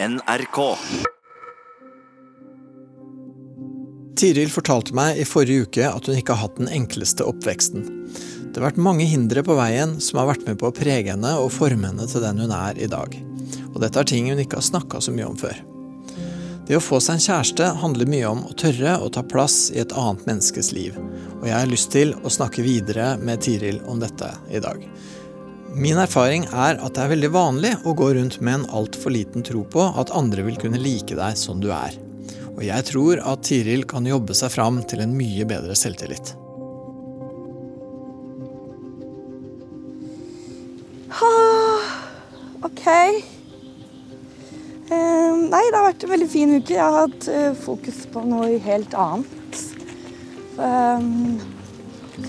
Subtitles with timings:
[0.00, 0.76] NRK.
[4.14, 7.82] Tiril fortalte meg i forrige uke at hun ikke har hatt den enkleste oppveksten.
[8.46, 11.32] Det har vært mange hindre på veien som har vært med på å prege henne
[11.42, 13.18] og forme henne til den hun er i dag.
[13.72, 15.58] Og dette er ting hun ikke har snakka så mye om før.
[16.68, 19.82] Det å få seg en kjæreste handler mye om å tørre å ta plass i
[19.82, 20.94] et annet menneskes liv.
[21.40, 24.84] Og jeg har lyst til å snakke videre med Tiril om dette i dag.
[25.78, 29.44] Min erfaring er at det er veldig vanlig å gå rundt med en altfor liten
[29.46, 31.94] tro på at andre vil kunne like deg som du er.
[32.56, 36.34] Og jeg tror at Tiril kan jobbe seg fram til en mye bedre selvtillit.
[42.66, 42.82] Ok.
[44.90, 46.74] Eh, nei, det har vært en veldig fin uke.
[46.74, 49.62] Jeg har hatt eh, fokus på noe helt annet.
[50.58, 50.66] Så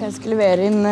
[0.06, 0.86] jeg skulle levere inn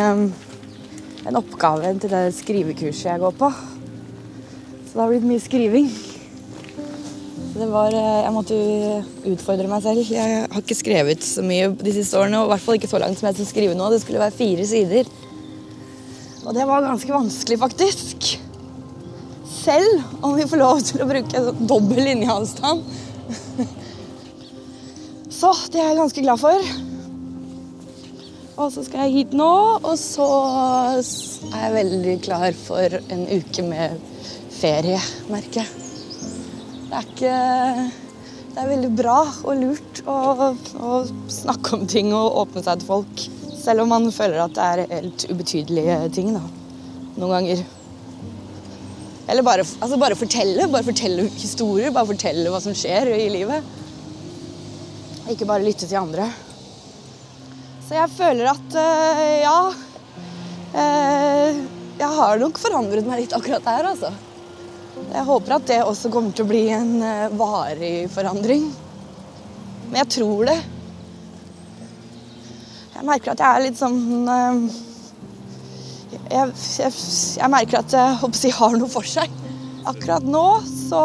[1.28, 3.50] en oppgave til det skrivekurset jeg går på.
[3.52, 5.90] Så det har blitt mye skriving.
[7.58, 8.56] Det var, eh, jeg måtte
[9.28, 10.08] utfordre meg selv.
[10.08, 13.00] Jeg har ikke skrevet så mye de siste årene, og i hvert fall ikke så
[13.02, 13.90] langt som jeg skulle skrive nå.
[13.90, 15.10] Det skulle være fire sider.
[16.46, 18.38] Og det var ganske vanskelig, faktisk.
[19.44, 22.84] Selv om vi får lov til å bruke sånn dobbel linjeavstand.
[25.38, 26.87] Så det er jeg ganske glad for.
[28.58, 29.48] Og så skal jeg hit nå,
[29.86, 30.26] og så
[31.52, 34.00] er jeg veldig klar for en uke med
[34.50, 34.98] ferie,
[35.30, 35.84] merker jeg.
[36.88, 37.34] Det er ikke
[38.48, 40.16] Det er veldig bra og lurt å,
[40.82, 40.94] å
[41.30, 43.22] snakke om ting og åpne seg til folk.
[43.60, 46.42] Selv om man føler at det er helt ubetydelige ting, da.
[47.20, 47.62] Noen ganger.
[49.28, 50.66] Eller bare, altså bare fortelle.
[50.72, 51.94] Bare fortelle historier.
[51.94, 53.70] Bare fortelle hva som skjer i livet.
[55.30, 56.26] Ikke bare lytte til andre.
[57.88, 59.60] Så jeg føler at øh, ja
[60.76, 61.60] øh,
[61.98, 64.10] Jeg har nok forandret meg litt akkurat der, altså.
[65.08, 68.68] Jeg håper at det også kommer til å bli en øh, varig forandring.
[69.88, 70.58] Men jeg tror det.
[72.98, 73.98] Jeg merker at jeg er litt sånn
[76.28, 76.92] jeg, jeg,
[77.38, 79.32] jeg, merker at jeg håper jeg har noe for seg.
[79.88, 81.04] Akkurat nå så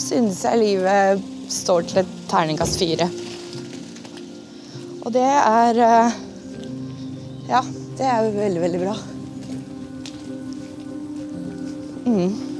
[0.00, 3.10] synes jeg livet står til et terningkast fire.
[5.04, 5.80] Og det er
[7.48, 7.60] Ja,
[7.98, 8.94] det er jo veldig, veldig bra.
[12.06, 12.50] Mm.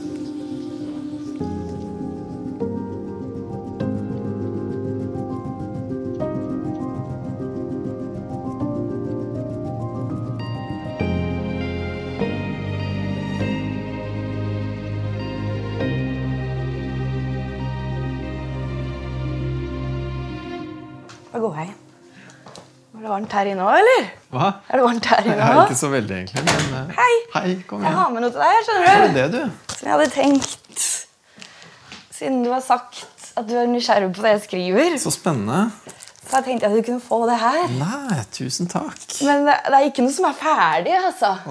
[21.33, 21.90] Da går jeg.
[23.00, 24.09] Er det varmt her inne òg, eller?
[24.34, 24.49] Hva?
[24.69, 26.43] Er det varmt her inne Jeg er ikke så veldig, egentlig.
[26.44, 27.15] Men eh, Hei!
[27.33, 29.15] hei, kom Jeg har med noe til deg, skjønner Er du.
[29.15, 29.72] det det, du?
[29.72, 30.83] Som jeg hadde tenkt
[32.19, 33.00] Siden du har sagt
[33.41, 35.62] at du er nysgjerrig på det jeg skriver, Så spennende.
[36.27, 37.62] så jeg tenkt at du kunne få det her.
[37.78, 38.99] Nei, tusen takk.
[39.25, 41.31] Men det, det er ikke noe som er ferdig, altså.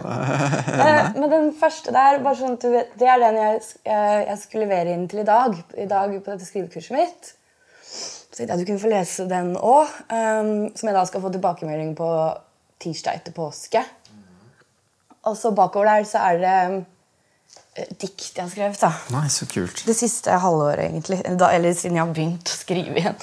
[0.79, 4.93] Eh, Men den første der, sånn vet, det er den jeg, eh, jeg skulle levere
[4.93, 5.57] inn til i dag.
[5.73, 7.33] I dag på dette skrivekurset mitt.
[8.39, 9.89] Så tenkte jeg du kunne få lese den òg.
[10.79, 12.07] som jeg da skal få tilbakemelding på
[12.79, 13.81] tirsdag etter påske.
[15.27, 16.53] Og så bakover der så er det
[17.75, 18.79] eh, dikt jeg har skrevet.
[18.79, 18.93] da.
[19.11, 19.83] Nei, så kult.
[19.83, 21.19] Det siste halvåret, egentlig.
[21.35, 23.19] Da, eller siden jeg har begynt å skrive igjen.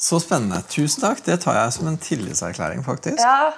[0.00, 0.58] Så spennende.
[0.66, 1.22] Tusen takk.
[1.22, 3.22] Det tar jeg som en tillitserklæring, faktisk.
[3.22, 3.52] Ja,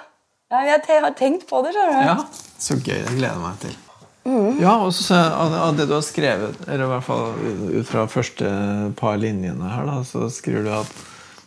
[0.53, 2.13] ja jeg har tenkt på det, skjønner du.
[2.13, 3.01] Ja, Så gøy.
[3.01, 3.81] Det gleder jeg meg til.
[4.25, 7.33] Ja, og så av, av det du har skrevet, eller i hvert fall
[7.73, 8.51] ut fra første
[8.99, 10.93] par linjene her, da, så skriver du at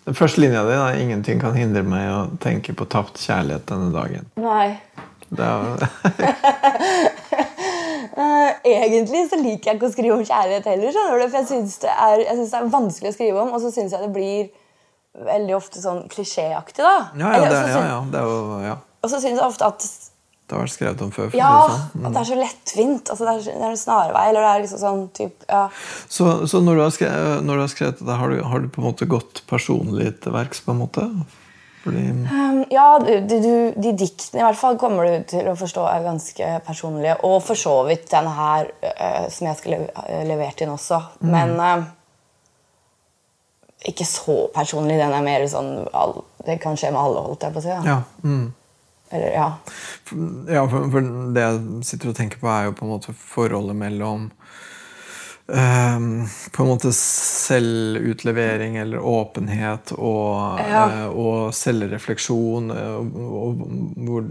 [0.06, 3.90] den første linja di er 'Ingenting kan hindre meg å tenke på tapt kjærlighet denne
[3.94, 4.28] dagen'.
[4.36, 4.78] Nei.
[5.26, 5.88] Det er,
[8.16, 10.92] Eh, egentlig så liker jeg ikke å skrive om kjærlighet heller.
[10.94, 11.24] skjønner du?
[11.28, 11.90] For jeg syns det,
[12.22, 14.46] det er vanskelig å skrive om, og så syns jeg det blir
[15.26, 16.80] veldig ofte sånn klisjéaktig.
[16.80, 17.10] da.
[17.12, 18.76] ja, ja, det, ja, ja, det er jo ja.
[19.02, 19.84] Og så syns jeg ofte at
[20.46, 21.32] Det har vært skrevet om før.
[21.34, 22.04] Ja, sånn.
[22.06, 23.08] at det er så lettvint.
[23.10, 24.20] Altså, det, er, det er en snarvei.
[24.30, 25.64] eller det er liksom sånn typ, ja.
[26.06, 28.68] Så, så når, du har skrevet, når du har skrevet det, har du, har du
[28.70, 30.62] på en måte gått personlig til verks?
[30.62, 31.08] på en måte?
[31.82, 35.84] Fordi, Um, ja, du, du, de diktene i hvert fall kommer du til å forstå
[35.86, 37.18] er ganske personlige.
[37.26, 40.98] Og for så vidt den her uh, som jeg skulle le levert inn også.
[41.26, 41.86] Men uh,
[43.86, 44.98] ikke så personlig.
[44.98, 47.74] Den er mer sånn all, Det kan skje med alle, holdt jeg på å si.
[47.90, 48.46] ja, mm.
[49.10, 49.48] Eller, ja.
[50.50, 53.76] Ja, for, for det jeg sitter og tenker på, er jo på en måte forholdet
[53.78, 54.30] mellom
[55.46, 56.06] um,
[56.52, 60.84] på en måte selvutlevering eller åpenhet og, Ja.
[61.06, 62.70] uh, og selvrefleksjon.
[62.70, 63.60] eh, og, og
[64.08, 64.22] hvor,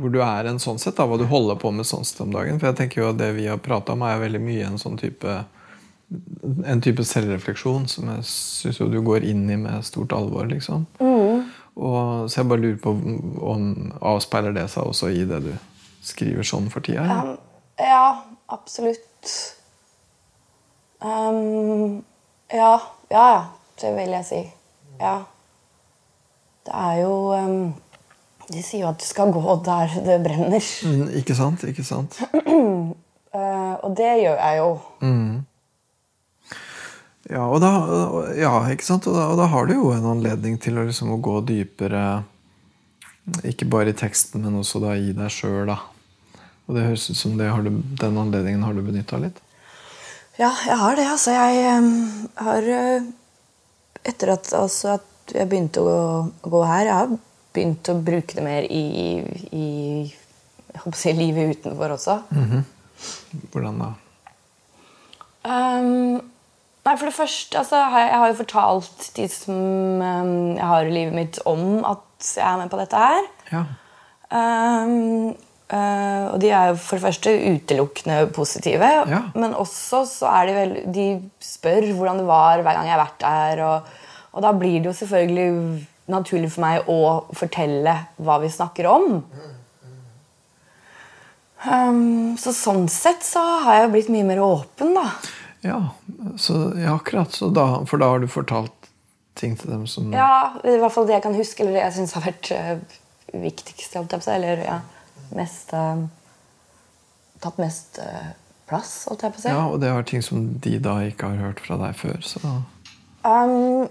[0.00, 2.30] hvor du er en sånn sett, da, hva du holder på med sånn sett om
[2.34, 2.60] dagen.
[2.60, 4.98] For jeg tenker jo at det vi har prata om, er veldig mye en sånn
[5.00, 5.40] type
[6.66, 10.48] en type selvrefleksjon som jeg syns du går inn i med stort alvor.
[10.50, 10.86] liksom.
[11.80, 12.92] Og, så jeg bare lurer på
[13.52, 13.68] om
[14.04, 15.52] avspeiler det seg også i det du
[16.04, 17.04] skriver sånn for tida?
[17.08, 17.30] Um,
[17.80, 18.04] ja,
[18.52, 19.34] absolutt.
[21.00, 22.02] Um,
[22.52, 22.74] ja,
[23.08, 23.42] ja, ja.
[23.80, 24.40] Det vil jeg si.
[25.00, 25.14] Ja.
[26.68, 27.70] Det er jo um,
[28.50, 30.66] De sier jo at du skal gå der det brenner.
[30.84, 31.64] Mm, ikke sant?
[31.64, 32.20] Ikke sant?
[33.30, 34.70] Uh, og det gjør jeg jo.
[37.30, 37.70] Ja, og da,
[38.34, 39.06] ja, ikke sant?
[39.06, 42.24] Og da, og da har du jo en anledning til å, liksom, å gå dypere
[43.46, 45.70] Ikke bare i teksten, men også da i deg sjøl.
[45.70, 49.38] Og det høres ut som det har du, den anledningen har du benytta litt.
[50.40, 51.06] Ja, jeg har det.
[51.12, 53.08] Altså, jeg um, har uh,
[54.00, 55.86] Etter at, altså, at jeg begynte å,
[56.40, 57.10] gå, gå her, jeg har
[57.52, 58.84] begynt å bruke det mer i,
[59.52, 59.66] i
[60.70, 62.16] jeg håper å si, livet utenfor også.
[63.52, 63.90] Hvordan da?
[65.44, 66.29] Um,
[66.86, 69.60] nei, for det første altså, jeg, har jo fortalt de som
[70.00, 73.30] um, jeg har i livet mitt, om at jeg er med på dette her.
[73.50, 73.62] Ja.
[74.30, 75.32] Um,
[75.72, 78.90] uh, og de er jo for det første utelukkende positive.
[79.10, 79.22] Ja.
[79.34, 81.06] Men også så er de vel De
[81.42, 83.64] spør hvordan det var hver gang jeg har vært der.
[83.66, 83.96] Og,
[84.32, 87.00] og da blir det jo selvfølgelig naturlig for meg å
[87.36, 89.22] fortelle hva vi snakker om.
[91.60, 95.10] Um, så sånn sett så har jeg jo blitt mye mer åpen, da.
[95.60, 95.90] Ja,
[96.36, 97.32] så, ja akkurat.
[97.32, 98.90] Så da, for da har du fortalt
[99.34, 101.96] ting til dem som Ja, I hvert fall det jeg kan huske, eller det jeg
[102.00, 102.98] syns har vært uh,
[103.44, 103.96] viktigst.
[104.32, 104.80] Eller ja,
[105.36, 106.06] mest uh,
[107.40, 108.32] Tatt mest uh,
[108.68, 109.52] plass, holdt jeg på å si.
[109.52, 112.20] Ja, og det var ting som de da ikke har hørt fra deg før.
[112.24, 112.42] Så
[113.20, 113.84] Um,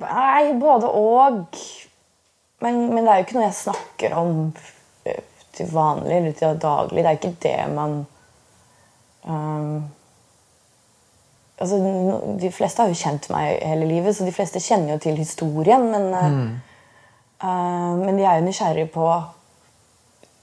[0.00, 1.58] nei, både og.
[2.64, 4.38] Men, men det er jo ikke noe jeg snakker om
[5.52, 7.02] til vanlig eller til daglig.
[7.02, 7.98] Det er ikke det man
[11.62, 11.78] altså,
[12.40, 15.86] De fleste har jo kjent meg hele livet, så de fleste kjenner jo til historien.
[15.92, 16.50] Men, mm.
[17.44, 19.06] uh, men de er jo nysgjerrige på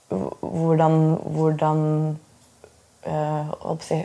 [0.10, 0.98] hvordan,
[1.36, 1.84] hvordan
[3.06, 4.00] uh, si,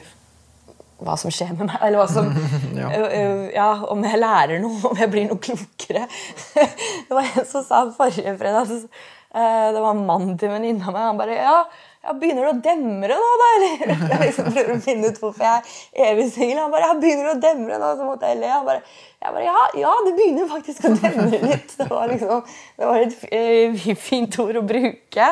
[1.05, 1.79] hva som skjer med meg.
[1.81, 2.31] Eller hva som,
[2.81, 2.91] Ja.
[2.91, 6.07] Uh, ja, om jeg lærer noe, om jeg blir noe klokere.
[7.09, 11.03] det var en som sa forrige fredag eh, Det var en mann til venninna mi.
[11.03, 11.59] Han bare ja,
[12.05, 13.49] ja, begynner det å demre nå, da?
[13.57, 13.75] Eller
[14.13, 16.61] jeg liksom prøver å finne ut hvorfor jeg er evig singel.
[16.61, 17.91] Han bare ja, begynner det å demre nå?
[17.97, 18.53] Så måtte jeg le.
[18.53, 18.85] Han bare,
[19.25, 21.77] jeg bare ja, ja, det begynner faktisk å demre litt.
[21.81, 25.29] Det var liksom, det var et eh, fint ord å bruke.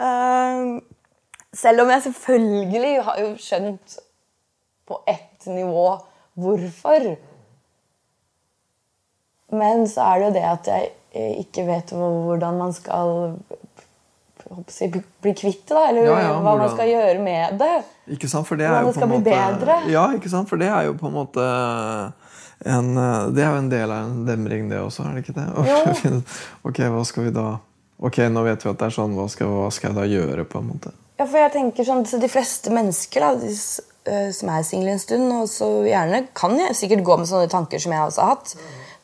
[0.00, 0.78] Um,
[1.54, 3.98] selv om jeg selvfølgelig har jo skjønt
[4.90, 5.88] på ett nivå
[6.40, 7.12] hvorfor.
[9.50, 13.36] Men så er det jo det at jeg eh, ikke vet hvordan man skal
[14.68, 17.84] si, bli- kvitt det, eller Ja, ja, hva hvordan- man skal gjøre med det.
[18.16, 18.46] Ikke sant?
[18.46, 19.90] For det er Hvordan jo det på en måte bedre.
[19.90, 20.48] Ja, ikke sant?
[20.48, 22.12] For det er jo på en måte
[22.66, 22.94] en,
[23.34, 25.48] Det er jo en del av en demring, det også, er det ikke det?
[26.04, 26.22] Jo.
[26.64, 27.58] ok, hva skal vi da
[28.02, 30.44] Ok, nå vet vi at det er sånn, hva skal, hva skal jeg da gjøre?
[30.48, 30.92] på en måte?
[31.18, 33.50] Ja, for jeg tenker sånn, så De fleste mennesker da, de,
[34.06, 37.50] eh, som er single en stund, og så gjerne kan jeg sikkert gå med sånne
[37.52, 38.54] tanker som jeg også har hatt,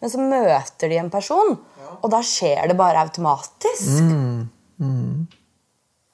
[0.00, 1.58] men så møter de en person,
[2.02, 4.00] og da skjer det bare automatisk.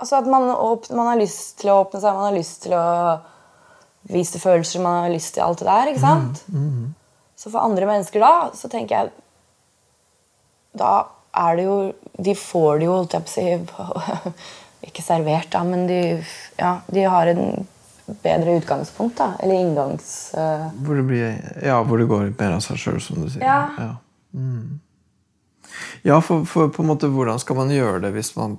[0.02, 0.48] Altså at man,
[0.90, 2.86] man har lyst til å åpne seg, man har lyst til å
[4.10, 5.90] vise følelser, man har lyst til alt det der.
[5.92, 6.40] ikke sant?
[7.38, 9.12] Så for andre mennesker da, så tenker jeg
[10.78, 10.92] Da
[11.34, 11.76] er det jo
[12.14, 13.32] De får det jo, holdt jeg på
[13.86, 14.36] å si
[14.88, 16.00] Ikke servert, da, men de,
[16.58, 17.66] ja, de har en
[18.22, 19.20] bedre utgangspunkt.
[19.20, 20.32] da, Eller inngangs...
[20.34, 20.66] Uh...
[20.82, 23.44] Hvor det, blir, ja, hvor det går mer av seg sjøl, som du sier.
[23.46, 23.60] Ja.
[23.78, 23.92] ja.
[24.34, 24.80] Mm.
[26.02, 28.58] Ja, for, for på en måte, hvordan skal man gjøre det hvis, man,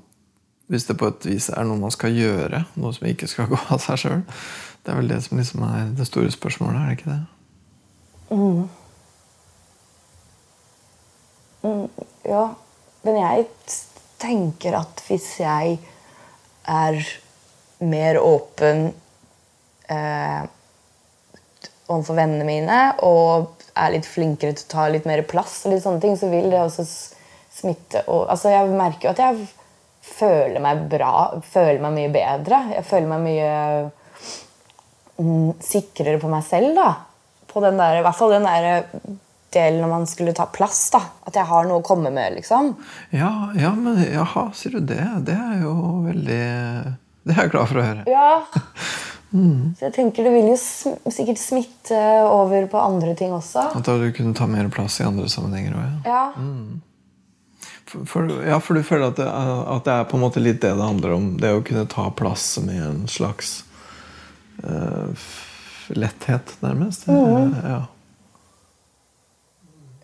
[0.72, 2.64] hvis det på et vis er noe man skal gjøre?
[2.80, 4.22] Noe som ikke skal gå av seg sjøl?
[4.84, 7.24] Det er vel det som liksom er det store spørsmålet, er det ikke det?
[12.28, 12.46] Ja,
[13.04, 13.48] men jeg
[14.20, 15.78] tenker at hvis jeg
[16.68, 17.00] er
[17.84, 18.94] mer åpen
[19.92, 20.44] eh,
[21.92, 25.84] overfor vennene mine og er litt flinkere til å ta litt mer plass, og litt
[25.84, 26.86] sånne ting, så vil det også
[27.54, 28.04] smitte.
[28.06, 29.48] Og, altså, jeg merker jo at jeg
[30.04, 31.14] føler meg bra,
[31.48, 32.62] føler meg mye bedre.
[32.76, 33.52] Jeg føler meg mye
[35.20, 36.76] mm, sikrere på meg selv.
[36.78, 36.90] da.
[37.54, 38.86] På den der, I hvert fall den der
[39.54, 40.90] delen når man skulle ta plass.
[40.94, 41.02] da.
[41.28, 42.36] At jeg har noe å komme med.
[42.40, 42.74] liksom.
[43.16, 45.04] Ja, ja, men jaha, sier du det?
[45.30, 45.76] Det er jo
[46.10, 46.44] veldig
[47.24, 48.06] Det er jeg glad for å høre.
[48.12, 48.32] Ja,
[49.34, 53.64] Så jeg tenker det vil jo sm sikkert smitte over på andre ting også.
[53.80, 56.12] At du kunne ta mer plass i andre sammenhenger òg, ja.
[56.12, 56.26] Ja.
[56.36, 56.84] For,
[58.06, 58.60] for, ja.
[58.60, 61.16] For du føler at det, at det er på en måte litt det det handler
[61.16, 61.32] om?
[61.42, 63.64] Det å kunne ta plass med en slags
[64.64, 65.26] uh,
[65.94, 67.08] letthet, nærmest?
[67.08, 67.82] Ja.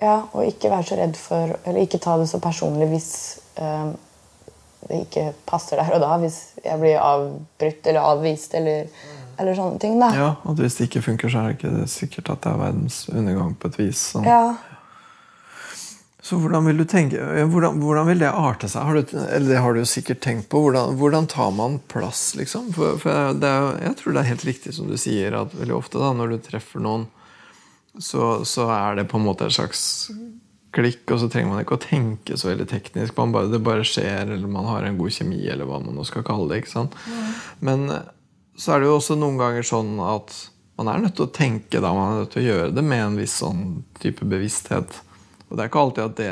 [0.01, 0.17] ja.
[0.31, 3.11] Og ikke være så redd for Eller ikke ta det så personlig hvis
[3.61, 3.91] uh,
[4.87, 6.15] det ikke passer der og da.
[6.21, 8.87] Hvis jeg blir avbrutt eller avvist eller,
[9.37, 9.99] eller sånne ting.
[10.01, 10.13] da.
[10.15, 13.03] ja, At hvis det ikke funker, så er det ikke sikkert at det er verdens
[13.11, 14.09] undergang på et vis.
[14.13, 14.27] Sånn.
[14.27, 14.55] Ja.
[16.21, 18.83] Så hvordan vil du tenke, hvordan, hvordan vil det arte seg?
[18.83, 20.65] Har du, eller det har du jo sikkert tenkt på.
[20.65, 22.73] Hvordan, hvordan tar man plass, liksom?
[22.75, 25.77] For, for det er, jeg tror det er helt riktig som du sier, at veldig
[25.77, 27.07] ofte da, når du treffer noen,
[27.99, 29.85] så, så er det på en måte et slags
[30.75, 33.15] klikk, og så trenger man ikke å tenke så veldig teknisk.
[33.17, 36.05] Man bare, det bare skjer, eller man har en god kjemi, eller hva man nå
[36.07, 36.61] skal kalle det.
[36.61, 36.97] ikke sant?
[37.65, 38.07] Men eh,
[38.59, 40.35] så er det jo også noen ganger sånn at
[40.79, 43.05] man er nødt til å tenke da, man er nødt til å gjøre det med
[43.05, 43.63] en viss sånn
[43.99, 44.99] type bevissthet.
[45.49, 46.31] Og det er ikke alltid at det,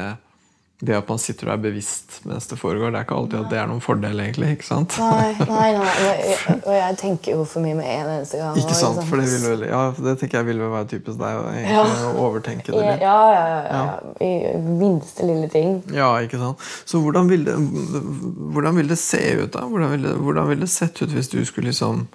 [0.85, 3.47] det at man sitter og er bevisst mens det foregår, det er ikke alltid at
[3.49, 4.51] det er noen fordel, egentlig.
[4.53, 4.93] ikke sant?
[5.01, 5.93] Nei, nei, nei.
[6.03, 6.35] Og jeg,
[6.67, 8.59] og jeg tenker jo for mye med en eneste gang.
[8.61, 8.99] Ikke sant?
[8.99, 11.41] liksom- For det, vil vel, ja, det tenker jeg vil vel være typisk deg,
[11.81, 13.01] å overtenke det litt.
[13.07, 13.97] ja, ja, ja, ja.
[14.21, 15.79] I minste lille ting.
[15.97, 16.61] Ja, ikke sant?
[16.85, 19.65] Så hvordan vil det, hvordan vil det se ut, da?
[19.65, 22.05] Hvordan ville hvordan vil det sett ut hvis du skulle liksom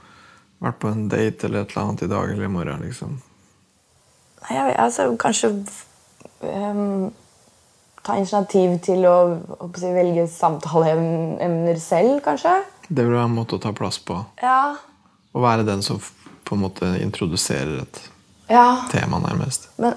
[0.63, 2.87] vært på en date eller et eller annet i dag eller i morgen?
[2.87, 3.19] liksom?
[4.47, 5.51] Nei, jeg, vet- altså, kanskje
[6.47, 7.11] ehm,
[8.03, 9.17] ta initiativ til å,
[9.63, 12.55] å si, velge samtaleemner selv, kanskje.
[12.89, 14.19] Det vil være en måte å ta plass på.
[14.43, 14.75] Ja.
[15.33, 16.01] Å være den som
[16.43, 18.01] på en måte introduserer et
[18.51, 18.83] ja.
[18.93, 19.71] tema, nærmest.
[19.81, 19.95] Men,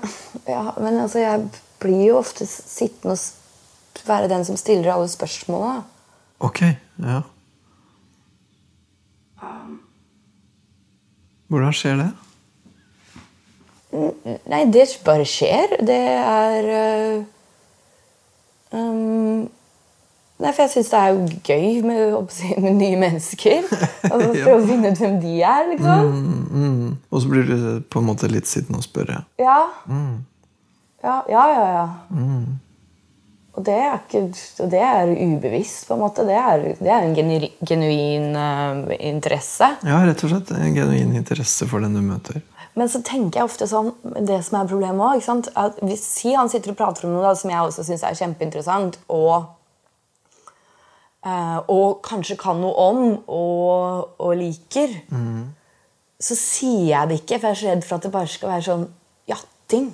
[0.48, 1.48] ja, men altså, jeg
[1.84, 5.84] blir jo ofte sittende og være den som stiller alle spørsmålene.
[6.46, 6.62] Ok,
[7.02, 7.22] ja.
[11.48, 12.08] Hvordan skjer det?
[14.52, 15.78] Nei, det bare skjer.
[15.86, 17.22] Det er øh,
[18.76, 19.46] um,
[20.36, 23.70] Nei, for jeg syns det er jo gøy med, med nye mennesker.
[24.12, 26.10] Og Prøve å finne ut hvem de er, liksom.
[26.52, 26.90] Mm.
[27.08, 27.56] Og så blir du
[27.88, 29.22] på en måte litt sittende og spørre.
[29.40, 29.62] Ja.
[31.06, 31.66] Ja, ja, ja.
[31.78, 31.86] ja.
[33.56, 34.26] Og det er ikke
[34.74, 36.26] det er ubevisst, på en måte.
[36.28, 39.70] Det er, det er en genu, genuin uh, interesse.
[39.88, 42.42] Ja, rett og slett en genuin interesse for den du møter.
[42.76, 43.94] Men så tenker jeg ofte sånn
[44.28, 47.36] Det som er problemet òg at hvis Si han sitter og prater om noe da,
[47.40, 49.48] som jeg også syns er kjempeinteressant, og,
[51.24, 55.00] eh, og kanskje kan noe om og, og liker,
[56.20, 58.54] så sier jeg det ikke, for jeg er så redd for at det bare skal
[58.54, 58.86] være sånn
[59.32, 59.90] jatting.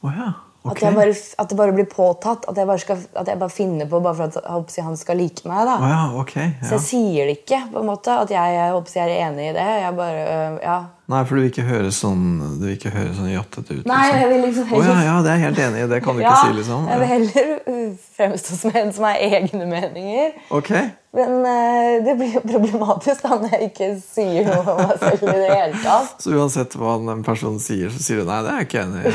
[0.00, 0.30] Oh, ja.
[0.60, 2.44] At, jeg bare, at det bare blir påtatt.
[2.48, 5.16] At jeg bare, skal, at jeg bare finner på bare for at håper han skal
[5.16, 5.68] like meg.
[5.72, 6.34] Å ja, ok.
[6.60, 7.62] Så jeg sier det ikke.
[7.72, 9.68] på en måte At jeg, jeg håper jeg er enig i det.
[9.80, 12.26] Jeg bare, øh, ja Nei, for du vil ikke høre sånn
[12.60, 13.88] Du vil ikke høre sånn jattete ut?
[13.88, 15.88] Nei, jeg vil liksom Å ja, ja, det er jeg helt enig i.
[15.90, 16.86] Det kan du Ja, ikke si, liksom.
[16.86, 16.94] Ja.
[16.94, 20.34] Jeg vil heller uh, fremstå som en som har egne meninger.
[20.54, 20.70] Ok.
[21.18, 25.24] Men uh, det blir jo problematisk da når jeg ikke sier noe om meg selv
[25.26, 26.14] i det hele tatt.
[26.22, 29.02] Så uansett hva den personen sier, så sier du nei, det er jeg ikke enig
[29.02, 29.14] i.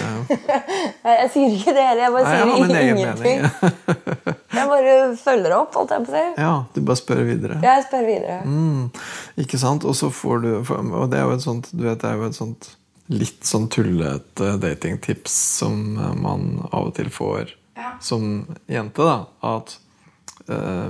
[1.06, 2.04] Nei, Jeg sier ikke det heller.
[2.04, 4.16] Jeg bare Nei, jeg har sier min egen mening, mening.
[4.86, 6.24] Bare følger opp, holdt jeg på å si.
[6.42, 7.60] Ja, du bare spør videre.
[7.66, 8.40] Jeg spør videre.
[8.46, 8.88] Mm,
[9.42, 9.86] ikke sant?
[9.90, 12.30] Og så får du Og det er jo et sånt Du vet, det er jo
[12.30, 12.72] et sånt
[13.14, 17.52] litt sånn tullete datingtips som man av og til får
[18.02, 19.26] som jente, da.
[19.46, 19.80] At
[20.50, 20.90] eh,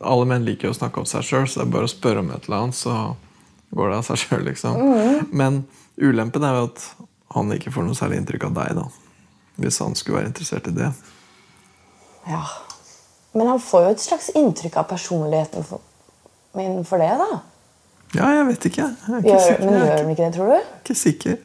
[0.00, 2.24] alle menn liker jo å snakke om seg sjøl, så det er bare å spørre
[2.24, 3.14] om et eller annet, så
[3.76, 4.80] går det av seg sjøl, liksom.
[5.30, 5.62] Men
[5.96, 6.86] ulempen er jo at
[7.36, 8.86] han ikke får noe særlig inntrykk av deg, da.
[9.62, 10.90] Hvis han skulle være interessert i det.
[12.26, 12.42] Ja.
[13.36, 15.82] Men han får jo et slags inntrykk av personligheten for,
[16.56, 17.42] min for det, da.
[18.16, 18.86] Ja, jeg vet ikke.
[18.86, 19.64] Jeg ikke Gjør, sikker.
[19.66, 20.70] men Jeg gjør han ikke det, tror du?
[20.80, 21.36] ikke sikker.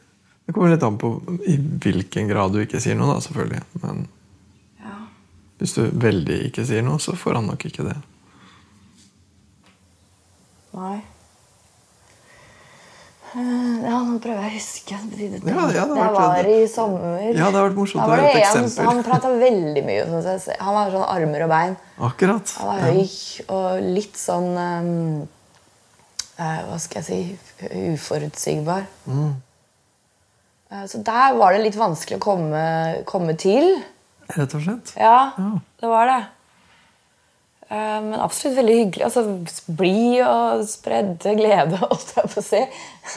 [0.46, 1.10] Det kommer litt an på
[1.52, 3.60] i hvilken grad du ikke sier noe, da, selvfølgelig.
[3.84, 4.06] Men
[5.62, 7.98] hvis du veldig ikke sier noe, så får han nok ikke det.
[10.74, 10.96] Nei.
[13.32, 14.96] Eh, Ja, nå prøver jeg å huske.
[15.12, 17.20] Det, Ja, ja, det det var i sommer.
[17.32, 18.88] Ja, det har vært morsomt å høre et eksempel.
[18.90, 20.02] Han prata veldig mye.
[20.60, 21.76] Han var sånn armer og bein.
[21.98, 22.52] Akkurat.
[22.58, 23.06] Han var høy
[23.48, 25.22] og litt sånn um,
[26.38, 28.84] uh, Hva skal jeg si uforutsigbar.
[29.06, 29.32] Mm.
[30.72, 32.62] Uh, så der var det litt vanskelig å komme,
[33.08, 33.78] komme til.
[34.32, 34.94] Rett og slett.
[34.96, 35.50] Ja, Ja.
[35.80, 36.20] det var det.
[37.72, 39.04] Eh, Men absolutt veldig hyggelig.
[39.08, 42.62] Altså, Blid og spredde glede, holdt jeg på å si.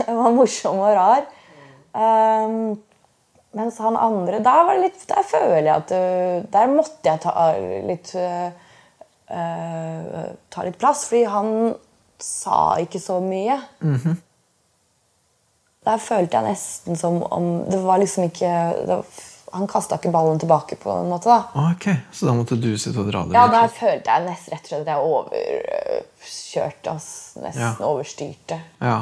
[0.08, 1.26] Han var morsom og rar.
[1.96, 2.76] Um,
[3.56, 7.22] mens han andre Der var det litt, der føler jeg at uh, Der måtte jeg
[7.24, 7.46] ta
[7.88, 8.50] litt uh,
[10.52, 11.54] Ta litt plass, fordi han
[12.20, 13.56] sa ikke så mye.
[15.88, 19.24] Der følte jeg nesten som om Det var liksom ikke det var,
[19.56, 21.32] Han kasta ikke ballen tilbake, på en måte.
[21.32, 21.66] da.
[21.72, 24.54] Ok, Så da måtte du sitte og dra det Ja, da der følte jeg nesten
[24.54, 27.10] rett og slett at jeg overkjørte oss.
[27.40, 27.74] Nesten Ja.
[27.88, 28.60] overstyrte.
[28.82, 28.98] Ja.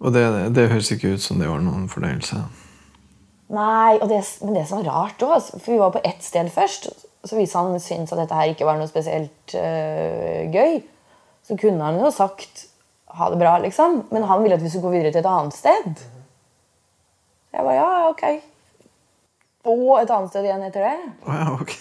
[0.00, 2.42] Og det, det høres ikke ut som det var noen fornøyelse.
[3.48, 6.50] Nei, og det, men det som var rart òg For vi var på ett sted
[6.50, 6.88] først.
[7.26, 10.80] Så hvis han syntes at dette her ikke var noe spesielt øh, gøy,
[11.46, 12.66] så kunne han jo sagt
[13.16, 14.02] ha det bra, liksom.
[14.12, 16.02] Men han ville at vi skulle gå videre til et annet sted.
[17.54, 18.24] Jeg bare ja, ja, ok.
[19.66, 21.12] Og et annet sted igjen etter det.
[21.26, 21.72] Oh, ja, ok.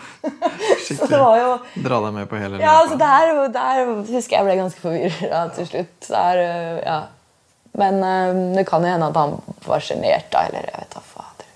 [1.10, 1.48] Var jo
[1.82, 5.66] Dra deg med på hele Ja, altså der, der husker jeg ble ganske forvirra til
[5.70, 5.96] slutt.
[6.06, 6.42] Der,
[6.84, 7.00] ja.
[7.80, 9.36] Men øh, det kan jo hende at han
[9.66, 10.46] var sjenert, da.
[10.48, 11.50] Eller jeg vet da fader.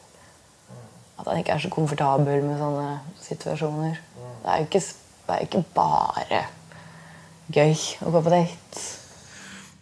[1.20, 3.96] At han ikke er så komfortabel med sånne situasjoner.
[4.44, 4.84] Det er jo ikke,
[5.24, 6.44] det er ikke bare
[7.54, 8.84] gøy å gå på date.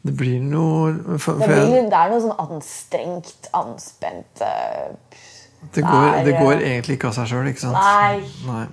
[0.02, 5.20] Det blir noe for, for Det, blir, det er noe sånn anstrengt, anspent øh,
[5.74, 7.78] det, går, det det er- går egentlig ikke av seg sjøl, ikke sant?
[7.78, 8.22] Nei.
[8.46, 8.66] Nei.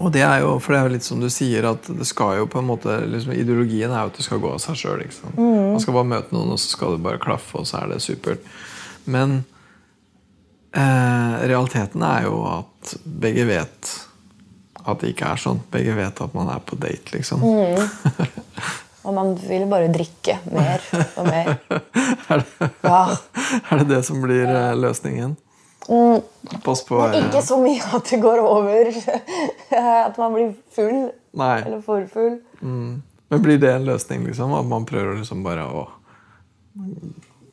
[0.00, 2.38] Og det er jo, for det er jo litt som du sier, at det skal
[2.38, 5.02] jo på en måte liksom, Ideologien er jo at det skal gå av seg sjøl.
[5.36, 5.72] Mm.
[5.74, 7.98] Man skal bare møte noen, og så skal det bare klaffe, og så er det
[8.00, 8.40] supert.
[9.04, 9.42] Men
[10.72, 13.90] eh, realiteten er jo at begge vet
[14.80, 15.60] at det ikke er sånn.
[15.72, 17.44] Begge vet at man er på date, liksom.
[19.00, 20.82] Og man vil bare drikke mer
[21.16, 21.54] og mer.
[22.30, 23.04] er, det, Ja.
[23.70, 24.72] er det det som blir eh,
[25.88, 26.22] løsningen?
[26.64, 28.90] Pass på Men eh, ikke så mye at det går over.
[30.08, 31.10] At man blir full.
[31.32, 31.56] Nei.
[31.62, 32.38] Eller for full.
[33.30, 34.54] Men blir det en løsning, liksom?
[34.54, 35.88] At man prøver liksom bare å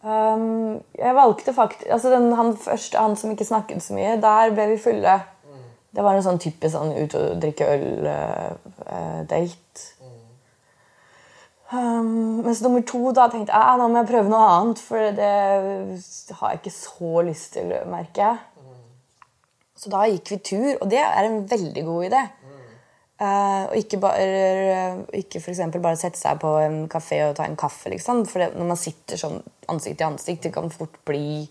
[0.07, 4.53] Um, jeg valgte faktisk altså den, Han første, han som ikke snakket så mye, der
[4.55, 5.19] ble vi fulle.
[5.97, 9.47] Det var en sånn typisk sånn ut og drikke øl-date.
[11.73, 14.97] Um, mens nummer to da tenkte jeg ah, nå må jeg prøve noe annet, for
[15.17, 15.31] det
[16.39, 18.37] har jeg ikke så lyst til, merker jeg.
[19.77, 22.21] Så da gikk vi tur, og det er en veldig god idé.
[23.17, 27.45] Eh, og ikke, bare, ikke for eksempel bare sette seg på en kafé og ta
[27.49, 27.89] en kaffe.
[27.89, 28.23] liksom.
[28.29, 31.47] For det, når man sitter sånn ansikt til ansikt, det kan fort bli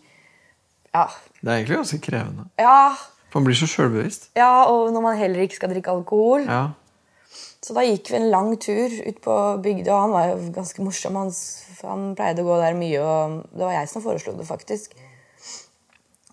[0.95, 1.07] Ja.
[1.43, 2.45] Det er egentlig ganske krevende.
[2.59, 2.95] ja,
[3.31, 4.31] For man blir så sjølbevisst.
[4.37, 6.47] ja og når man heller ikke skal drikke alkohol.
[6.47, 6.69] Ja.
[7.67, 10.85] Så da gikk vi en lang tur ut på bygda, og han var jo ganske
[10.87, 11.17] morsom.
[11.19, 11.33] Han,
[11.83, 14.95] han pleide å gå der mye, og det var jeg som foreslo det, faktisk.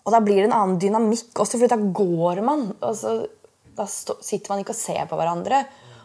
[0.04, 2.68] Og da blir det en annen dynamikk også, for da går man.
[2.78, 3.16] Og så,
[3.74, 5.64] da sitter man ikke og ser på hverandre.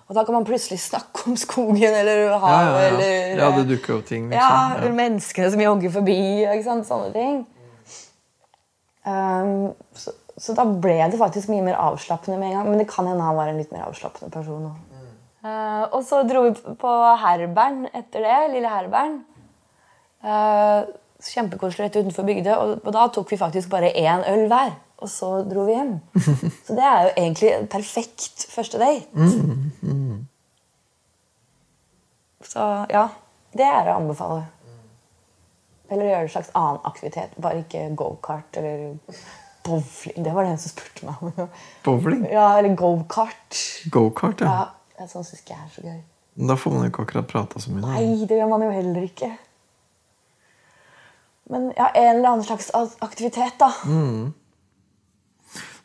[0.09, 2.89] Og da kan man plutselig snakke om skogen eller havet ja, ja.
[2.89, 4.41] eller ja, det dukker opp ting, liksom.
[4.41, 4.97] ja, eller Ja.
[5.03, 6.19] menneskene som jogger forbi.
[6.47, 6.89] Ikke sant?
[6.89, 7.43] Sånne ting.
[9.05, 12.73] Um, så, så da ble det faktisk mye mer avslappende med en gang.
[12.73, 14.88] Men det kan hende han var en litt mer avslappende person òg.
[15.39, 18.39] Uh, og så dro vi på Herbern etter det.
[18.55, 19.21] Lille Herbern.
[20.23, 20.83] Uh,
[21.23, 22.55] kjempekoselig rett utenfor Bygdø.
[22.59, 24.75] Og, og da tok vi faktisk bare én øl hver.
[24.99, 25.93] Og så dro vi hjem.
[26.67, 29.27] Så det er jo egentlig en perfekt første date.
[32.49, 33.05] Så ja,
[33.55, 34.41] det er å anbefale.
[35.89, 37.37] Eller gjøre en slags annen aktivitet.
[37.41, 38.97] Bare ikke gokart eller
[39.65, 40.19] bowling.
[40.25, 41.55] Det var det en som spurte meg om.
[41.85, 42.27] Bowling?
[42.29, 43.61] Ja, eller gokart.
[43.93, 44.51] Gokart, ja.
[44.51, 44.67] Ja,
[45.03, 45.99] jeg sånn syns ikke jeg er så gøy.
[46.49, 47.83] Da får man jo ikke akkurat prata så mye.
[47.83, 49.31] Nei, det gjør man jo heller ikke.
[51.49, 52.69] Men ja, en eller annen slags
[53.01, 53.71] aktivitet, da.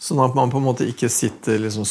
[0.04, 1.86] Sånn at man på en måte ikke sitter liksom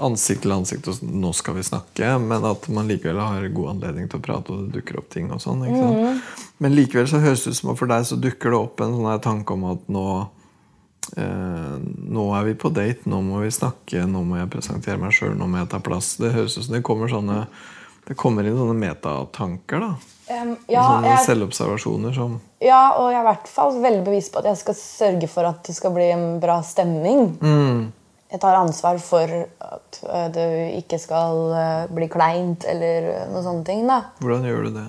[0.00, 4.08] ansikt til ansikt og 'nå skal vi snakke', men at man likevel har god anledning
[4.08, 5.60] til å prate, og det dukker opp ting og sånn.
[5.60, 6.22] sant?
[6.58, 8.96] Men likevel så høres det ut som at for deg så dukker det opp en
[8.96, 10.06] sånn tanke om at nå
[11.16, 15.34] nå er vi på date, nå må vi snakke, nå må jeg presentere meg sjøl,
[15.36, 16.14] nå må jeg ta plass.
[16.22, 17.46] Det høres ut som det kommer sånne
[18.08, 19.82] det kommer inn sånne metatanker.
[19.82, 19.90] da.
[20.42, 24.32] um, ja, sånne jeg, selvobservasjoner som ja, og jeg er i hvert fall veldig bevisst
[24.34, 27.24] på at jeg skal sørge for at det skal bli en bra stemning.
[28.32, 29.32] Jeg tar ansvar for
[29.66, 30.44] at eh, det
[30.78, 33.82] ikke skal eh, bli kleint eller noen sånne ting.
[33.90, 33.98] da.
[34.22, 34.84] Hvordan gjør du det?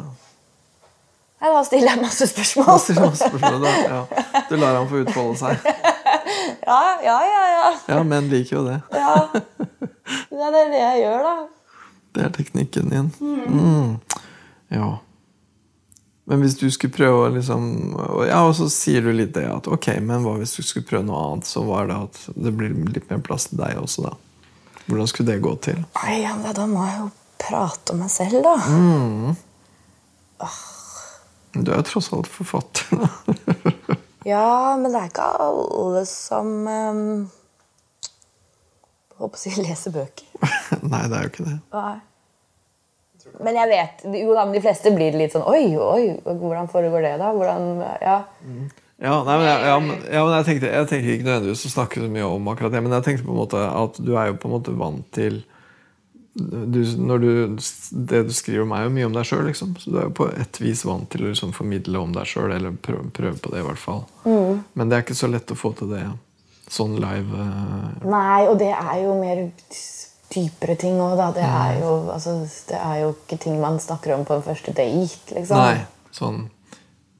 [1.43, 2.79] Nei, da stiller jeg masse Da spørsmål.
[2.79, 3.73] stiller masse spørsmål, da.
[3.83, 4.43] Ja.
[4.47, 5.67] Du lar ham få utfolde seg.
[6.65, 7.43] Ja, ja, ja.
[7.53, 7.71] ja.
[7.93, 8.79] Ja, menn liker jo det.
[8.91, 9.15] ja.
[10.31, 11.35] ja det er det jeg gjør, da.
[12.13, 13.09] Det er teknikken din.
[13.19, 13.97] Mm.
[14.73, 14.89] Ja.
[16.25, 17.63] Men hvis du skulle prøve å liksom
[18.29, 21.07] Ja, og så sier du litt det at ok, men hva hvis du skulle prøve
[21.07, 24.13] noe annet, så var det at det blir litt mer plass til deg også, da.
[24.85, 25.83] Hvordan skulle det gå til?
[25.99, 27.09] Nei, ja, Da må jeg jo
[27.43, 28.55] prate om meg selv, da.
[31.53, 33.03] Du er jo tross alt forfatter.
[34.27, 37.07] Ja, men det er ikke alle som um,
[39.19, 40.27] Håper å si leser bøker.
[40.91, 41.59] Nei, det er jo ikke det.
[41.75, 41.95] Nei.
[43.43, 47.05] Men jeg vet, jo da, men de fleste blir litt sånn Oi, oi, hvordan foregår
[47.05, 47.29] det, da?
[47.31, 47.69] Hvordan,
[48.03, 48.17] ja.
[49.03, 51.71] Ja, nei, men, jeg, ja, men, ja, men jeg, tenkte, jeg tenker ikke nødvendigvis å
[51.71, 54.29] snakke så mye om akkurat det, men jeg tenkte på en måte at du er
[54.29, 55.39] jo på en måte vant til
[56.33, 57.31] du, når du,
[58.09, 59.43] Det du skriver om, er jo mye om deg sjøl.
[59.51, 59.75] Liksom.
[59.77, 62.51] Så du er jo på et vis vant til å liksom, formidle om deg sjøl,
[62.55, 64.03] eller prøve, prøve, på det, i hvert fall.
[64.25, 64.63] Mm.
[64.73, 66.05] Men det er ikke så lett å få til det
[66.73, 67.37] sånn live.
[67.43, 68.07] eh.
[68.09, 69.43] Nei, og det er jo mer
[70.33, 71.27] dypere ting òg, da.
[71.35, 72.33] Det er, jo, altså,
[72.71, 75.59] det er jo ikke ting man snakker om på en første date, liksom.
[75.61, 76.39] Nei, sånn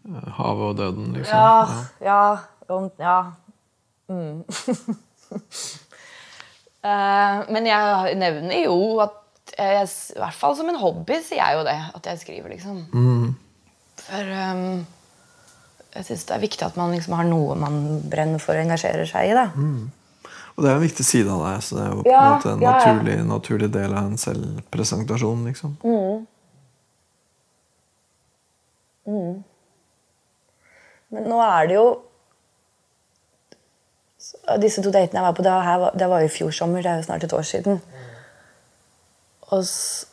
[0.09, 1.37] eh, havet og døden, liksom.
[1.37, 2.21] Ja, ja,
[2.73, 3.19] om- ja.
[4.09, 4.41] Mm.
[6.83, 9.19] Eh, men jeg nevner jo at
[9.57, 11.77] jeg, I hvert fall som en hobby sier jeg jo det.
[11.95, 12.83] At jeg skriver, liksom.
[14.03, 14.85] For um,
[15.93, 17.75] jeg syns det er viktig at man liksom har noe man
[18.09, 19.35] brenner for og engasjerer seg i.
[19.37, 19.49] da.
[20.53, 22.33] Og det er en viktig side av deg, så det er jo på Ja, en
[22.35, 22.93] måte en ja, ja.
[22.93, 25.77] naturlig, naturlig del av en selvpresentasjon, liksom.
[31.13, 31.87] Men nå er det jo
[34.59, 36.81] Disse to datene jeg var på, det var, her, det var jo i fjor sommer.
[36.83, 37.77] Det er jo snart et år siden.
[39.51, 40.05] Og s-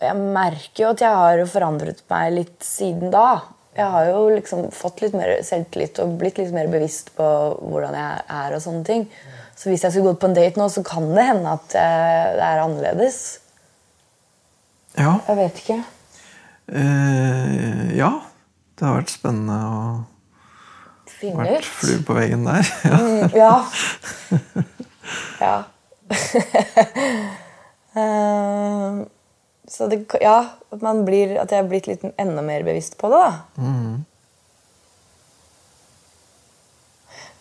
[0.00, 3.42] jeg merker jo at jeg har forandret meg litt siden da.
[3.76, 7.26] Jeg har jo liksom fått litt mer selvtillit og blitt litt mer bevisst på
[7.60, 8.54] hvordan jeg er.
[8.56, 9.04] og sånne ting.
[9.54, 12.32] Så hvis jeg skulle gått på en date nå, så kan det hende at eh,
[12.40, 13.20] det er annerledes.
[14.98, 15.18] Ja.
[15.28, 15.78] Jeg vet ikke.
[16.72, 18.10] Eh, ja.
[18.76, 19.80] Det har vært spennende å
[21.20, 21.70] Finne vært ut.
[21.80, 22.64] flue på veggen der.
[22.90, 22.98] Ja.
[23.00, 23.54] Mm, ja.
[25.40, 25.56] ja.
[27.90, 28.98] Eh,
[29.66, 33.10] så det, ja, at, man blir, at jeg er blitt litt enda mer bevisst på
[33.10, 33.32] det, da.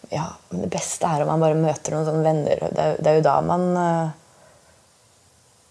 [0.09, 2.63] Ja, men det beste er om man bare møter noen sånne venner.
[2.73, 4.09] Det er, det er jo da man uh,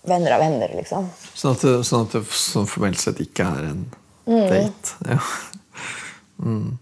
[0.09, 1.09] Venner av venner, liksom.
[1.35, 3.87] Sånn at det, sånn at det sånn formelt sett ikke er en
[4.27, 4.99] date.
[5.11, 5.23] Ja.
[6.39, 6.77] Mm.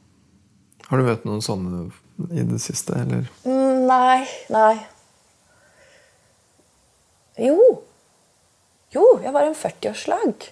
[0.86, 1.86] Har du møtt noen sånne
[2.30, 3.26] i det siste, eller?
[3.44, 4.20] Mm, nei.
[4.54, 4.76] Nei.
[7.42, 7.58] Jo.
[8.94, 10.46] Jo, jeg var i en 40-årslag.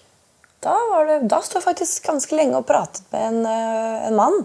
[0.65, 4.17] Da, var det, da sto jeg faktisk ganske lenge og pratet med en, eh, en
[4.17, 4.39] mann.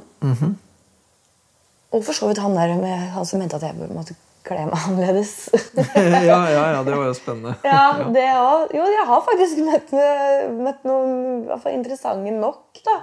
[1.90, 4.14] Og for så vidt han der med han som mente at jeg måtte
[4.46, 5.48] kle meg annerledes.
[5.96, 7.56] ja, ja, ja, det var jo spennende.
[7.66, 8.76] ja, det òg.
[8.78, 9.96] Jo, jeg har faktisk møtt,
[10.60, 13.00] møtt noen i hvert fall interessante nok, da.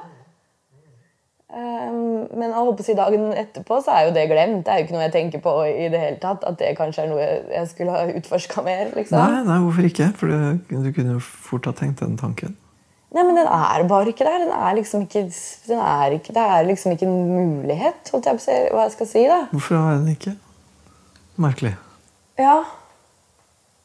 [1.58, 4.62] Um, men å håpe å si dagen etterpå så er jo det glemt.
[4.66, 6.46] Det er jo ikke noe jeg tenker på i det hele tatt.
[6.46, 8.92] At det kanskje er noe jeg, jeg skulle ha utforska mer.
[8.94, 9.18] liksom.
[9.18, 10.12] Nei, nei, hvorfor ikke?
[10.20, 10.30] For
[10.70, 12.54] du kunne jo fort ha tenkt den tanken.
[13.16, 14.44] Nei, men den er bare ikke der.
[14.44, 15.26] Den er liksom ikke,
[15.72, 18.86] den er ikke, det er liksom ikke en mulighet, holdt jeg på å si, hva
[18.86, 19.24] jeg skal si.
[19.32, 19.40] da.
[19.56, 20.36] Hvorfor er den ikke?
[21.42, 21.74] Merkelig.
[22.38, 22.60] Ja.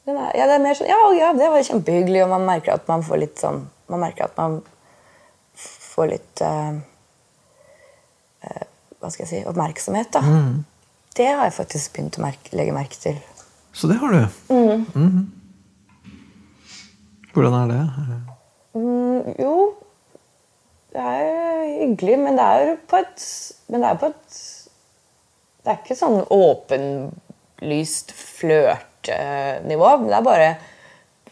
[0.05, 2.89] Er, ja, det er mer sånn, ja, ja, det var kjempehyggelig, og man merker at
[2.91, 3.61] man får litt sånn
[3.93, 4.57] Man merker at man
[5.93, 6.81] får litt eh, eh,
[9.03, 10.21] Hva skal jeg si oppmerksomhet, da.
[11.17, 13.17] Det har jeg faktisk begynt å merke, legge merke til.
[13.75, 14.23] Så det har du.
[14.55, 15.23] Mhm.
[17.33, 17.83] Hvordan er det?
[18.77, 19.55] Mm, jo,
[20.93, 23.25] det er hyggelig, men det er på et
[23.69, 24.37] Men det er på et
[25.65, 29.91] Det er ikke sånn åpenlyst flørtenivå.
[30.01, 30.49] men det er bare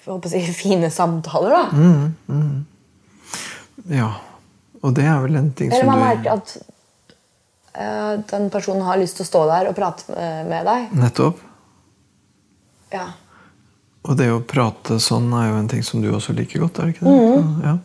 [0.01, 1.65] jeg håper å si, fine samtaler, da.
[3.91, 4.11] Ja.
[4.81, 6.70] Og det er vel en ting Eller som man du merker at eh,
[7.73, 10.95] den personen har lyst til å stå der og prate med, med deg.
[10.99, 11.43] Nettopp.
[12.91, 13.07] Ja.
[14.09, 16.89] Og det å prate sånn er jo en ting som du også liker godt, er
[16.89, 17.45] det ikke det?
[17.69, 17.77] Ja.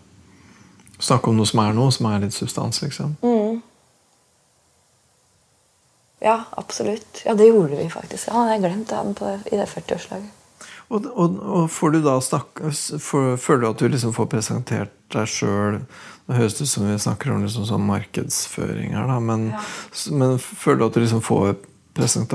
[0.95, 3.17] Snakke om noe som er noe, som er litt substans, liksom.
[6.23, 7.21] ja, absolutt.
[7.25, 8.31] Ja, det gjorde vi faktisk.
[8.31, 10.31] Ja, jeg glemte han på, i det 40-årslaget.
[10.87, 12.69] Og, og, og får du da snakke,
[13.41, 15.81] Føler du at du liksom får presentert deg sjøl
[16.25, 19.51] Nå høres det ut som vi snakker om liksom sånn markedsføring her, da, men,
[20.09, 21.51] men føler du at du liksom får
[21.93, 22.33] presentert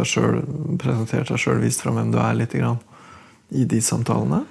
[1.26, 2.78] deg sjøl, vist fram hvem du er, litt grann,
[3.50, 4.44] i de samtalene?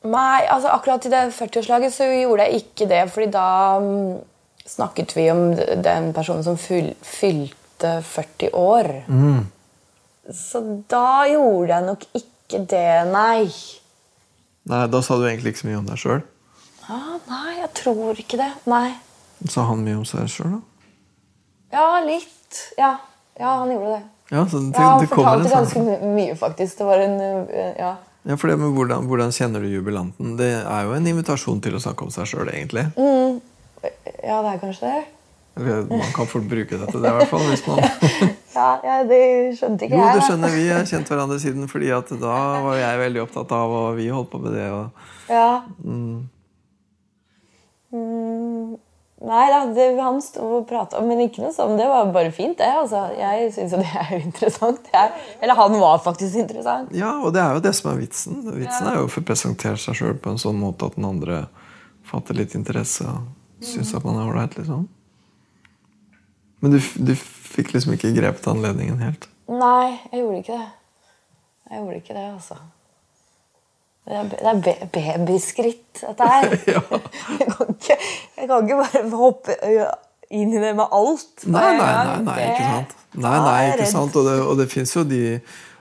[0.00, 3.48] Nei, altså akkurat i det 40-årslaget så gjorde jeg ikke det, fordi da
[3.80, 4.20] mm,
[4.68, 8.92] snakket vi om den personen som fyl, fylte 40 år.
[10.32, 13.48] Så da gjorde jeg nok ikke det, nei.
[14.68, 16.22] Nei, Da sa du egentlig ikke så mye om deg sjøl.
[16.90, 18.50] Ah, nei, jeg tror ikke det.
[18.70, 18.96] Nei.
[19.48, 20.60] Sa han mye om seg sjøl, da?
[21.72, 22.64] Ja, litt.
[22.78, 22.96] Ja,
[23.38, 24.02] ja han gjorde det.
[24.30, 26.78] Ja, så det, Ja, han det fortalte ganske sånn mye, faktisk.
[26.78, 27.94] Det var en uh, Ja.
[28.26, 30.36] ja, for det med hvordan, hvordan kjenner du jubilanten?
[30.38, 32.86] Det er jo en invitasjon til å snakke om seg sjøl, egentlig.
[32.98, 35.06] ja, det er kanskje det.
[35.56, 37.42] Man kan fort bruke dette, det, i hvert fall.
[37.50, 37.80] Hvis man
[38.60, 39.18] Ja, ja, det
[39.58, 40.02] skjønte ikke jeg.
[40.02, 40.62] Jo, det skjønner vi.
[40.72, 44.30] har kjent hverandre siden fordi at da var jeg veldig opptatt av, og vi holdt
[44.32, 44.66] på med det.
[44.74, 44.90] Og,
[45.30, 45.62] Ja.
[47.92, 48.76] Mm,
[49.20, 51.76] nei da, det, han sto og prata, men ikke noe sånn.
[51.78, 52.68] Det var bare fint, det.
[52.82, 53.04] altså.
[53.18, 54.90] Jeg syns jo det er jo interessant.
[54.94, 56.92] Jeg, eller han var faktisk interessant.
[56.96, 58.40] ja, og det er jo det som er vitsen.
[58.54, 61.44] Vitsen er jo å få presentert seg sjøl på en sånn måte at den andre
[62.10, 63.28] fatter litt interesse og
[63.62, 64.88] syns at man er ålreit, liksom.
[66.60, 69.26] Men du, du fikk liksom ikke grepet anledningen helt?
[69.50, 70.68] Nei, jeg gjorde ikke det.
[71.70, 72.60] Jeg gjorde ikke det, altså.
[74.10, 76.54] Det er, det er babyskritt, dette her.
[76.74, 76.82] Ja.
[77.38, 77.96] jeg, kan ikke,
[78.36, 79.56] jeg kan ikke bare hoppe
[80.30, 81.44] inn i det med alt.
[81.46, 82.94] Nei, nei, nei, nei, ikke sant.
[83.18, 84.18] Nei, nei, ikke sant.
[84.18, 85.24] Og det, og det fins jo de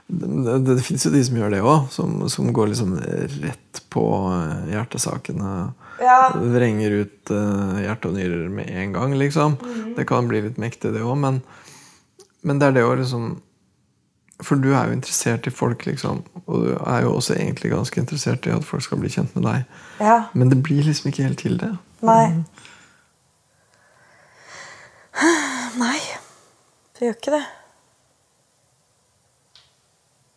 [0.10, 2.96] det, det jo de som gjør det òg, som, som går liksom
[3.44, 5.52] rett på eh, hjertesakene.
[6.00, 6.32] Ja.
[6.36, 9.58] Vrenger ut uh, hjerte og nyrer med en gang, liksom.
[9.60, 9.94] Mm.
[9.98, 11.42] Det kan bli litt mektig, det òg, men,
[12.48, 13.30] men det er det å liksom
[14.46, 16.24] For du er jo interessert i folk, liksom.
[16.46, 19.44] Og du er jo også egentlig ganske interessert i at folk skal bli kjent med
[19.50, 19.80] deg.
[20.00, 20.22] Ja.
[20.32, 21.74] Men det blir liksom ikke helt til det.
[22.08, 22.40] Nei.
[25.80, 26.00] Nei,
[26.96, 27.44] det gjør ikke det.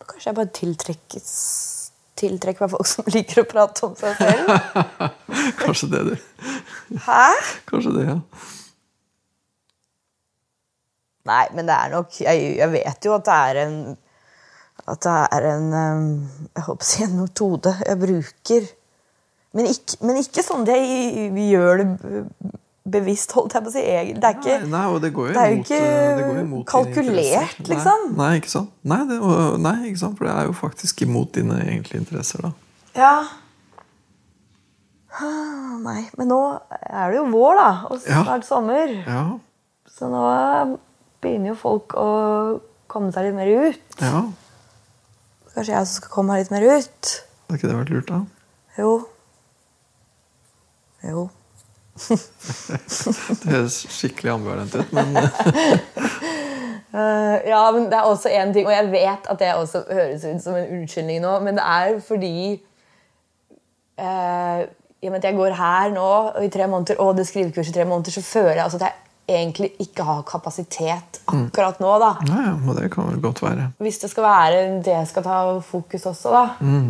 [0.03, 1.31] Kanskje jeg bare tiltrekkes
[2.19, 4.51] tiltrekker meg folk som liker å prate om seg selv.
[5.63, 6.51] Kanskje det, du.
[7.07, 7.23] Hæ?
[7.71, 8.19] Kanskje det, ja.
[11.29, 13.75] Nei, men det er nok Jeg, jeg vet jo at det er en
[14.91, 15.69] At det er en
[16.49, 18.67] Jeg håper å si en metode jeg bruker.
[19.55, 21.87] Men ikke, men ikke sånn at jeg gjør det
[22.85, 23.83] bevisst, holdt jeg på å si.
[24.19, 26.17] Det er ikke Nei, nei, og det går jo det er jo imot, ikke eh,
[26.19, 28.09] det går imot kalkulert, liksom.
[28.19, 28.73] Nei, ikke sant?
[28.85, 29.19] Nei, det,
[29.63, 30.17] nei, ikke sant?
[30.19, 32.53] For det er jo faktisk imot dine egentlige interesser, da.
[32.99, 33.13] Ja.
[35.13, 36.39] Ah, Nei, men nå
[36.73, 37.71] er det jo vår, da.
[37.91, 38.23] Og Ja.
[38.25, 38.89] snart sommer.
[39.07, 39.39] Ja,
[39.93, 40.79] Så nå
[41.21, 43.81] begynner jo folk å komme seg litt mer ut.
[44.01, 44.23] ja.
[45.55, 47.11] Kanskje jeg også skal komme meg litt mer ut.
[47.51, 48.21] Hadde ikke det vært lurt, da?
[48.79, 49.07] Jo.
[51.05, 51.31] Jo.
[51.93, 55.23] Det høres skikkelig ambivalent ut, men uh,
[57.53, 60.43] ja, men det er også en ting, og jeg vet at det også høres ut
[60.45, 62.37] som en unnskyldning nå, men det er fordi
[64.01, 67.27] uh, I og med at jeg går her nå og i tre måneder, og det
[67.29, 68.95] skrivekurs i tre måneder, så føler jeg altså at jeg
[69.29, 71.99] egentlig ikke har kapasitet akkurat nå.
[72.01, 72.17] da.
[72.27, 73.71] ja, ja, det kan vel godt være.
[73.79, 76.45] Hvis det skal være det jeg skal ta fokus også, da.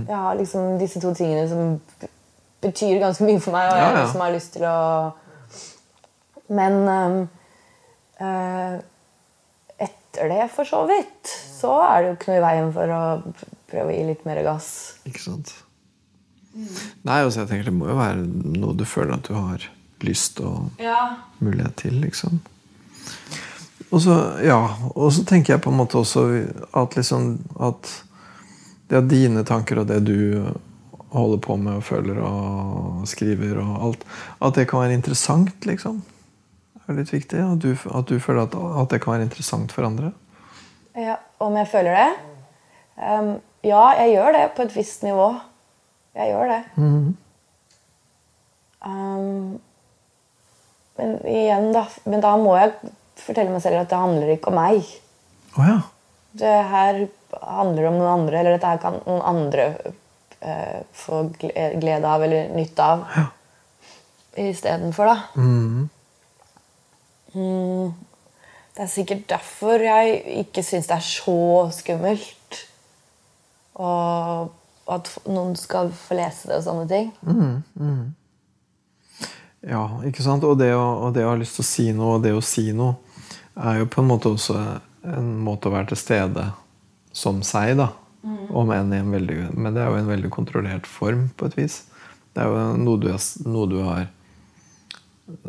[0.08, 1.78] Jeg har liksom disse to tingene som
[2.62, 4.04] betyr ganske mye for meg, og Ja, jeg ja.
[4.04, 4.78] liksom har lyst til å
[6.52, 6.78] Men
[8.20, 8.78] eh,
[9.82, 13.02] etter det, for så vidt, så er det jo ikke noe i veien for å
[13.72, 14.68] prøve å gi litt mer gass.
[15.08, 15.54] Ikke sant?
[16.52, 18.26] Nei, altså, jeg tenker det må jo være
[18.60, 19.64] noe du føler at du har
[20.04, 20.68] lyst og
[21.40, 22.42] mulighet til, liksom.
[23.92, 24.58] Og så, ja,
[24.92, 26.26] og så tenker jeg på en måte også
[26.80, 27.88] at liksom at
[28.92, 30.18] det er dine tanker og det du
[31.12, 34.04] holder på med og føler og skriver og alt,
[34.42, 36.02] at det kan være interessant, liksom.
[36.82, 37.40] Det er litt viktig.
[37.44, 40.12] At du, at du føler at, at det kan være interessant for andre.
[40.98, 42.10] Ja, Om jeg føler det?
[42.96, 45.28] Um, ja, jeg gjør det på et visst nivå.
[46.18, 46.62] Jeg gjør det.
[48.84, 49.58] Ehm,
[50.98, 51.86] men igjen, da.
[52.04, 52.74] Men da må jeg
[53.22, 54.92] fortelle meg selv at det handler ikke om meg.
[55.56, 55.78] Oh, ja.
[56.42, 57.00] Det her
[57.40, 59.66] handler om noen andre, eller dette her kan noen andre
[60.42, 63.04] eh, få glede av eller nytte av.
[63.16, 63.26] Ja.
[64.42, 65.18] Istedenfor, da.
[67.34, 67.92] Mm,
[68.72, 71.36] det er sikkert derfor jeg ikke syns det er så
[71.76, 72.62] skummelt.
[73.80, 74.50] Og
[74.92, 77.12] at noen skal få lese det og sånne ting.
[79.62, 80.44] Ja, ikke sant?
[80.48, 82.42] Og det, å, og det å ha lyst til å si noe, og det å
[82.44, 82.96] si noe,
[83.54, 84.56] er jo på en måte også
[85.12, 86.48] en måte å være til stede
[87.14, 87.90] som seg, da.
[88.22, 91.56] Om enn i en veldig Men det er jo en veldig kontrollert form, på et
[91.58, 91.82] vis.
[92.32, 93.08] Det er jo noe du,
[93.50, 94.06] noe du har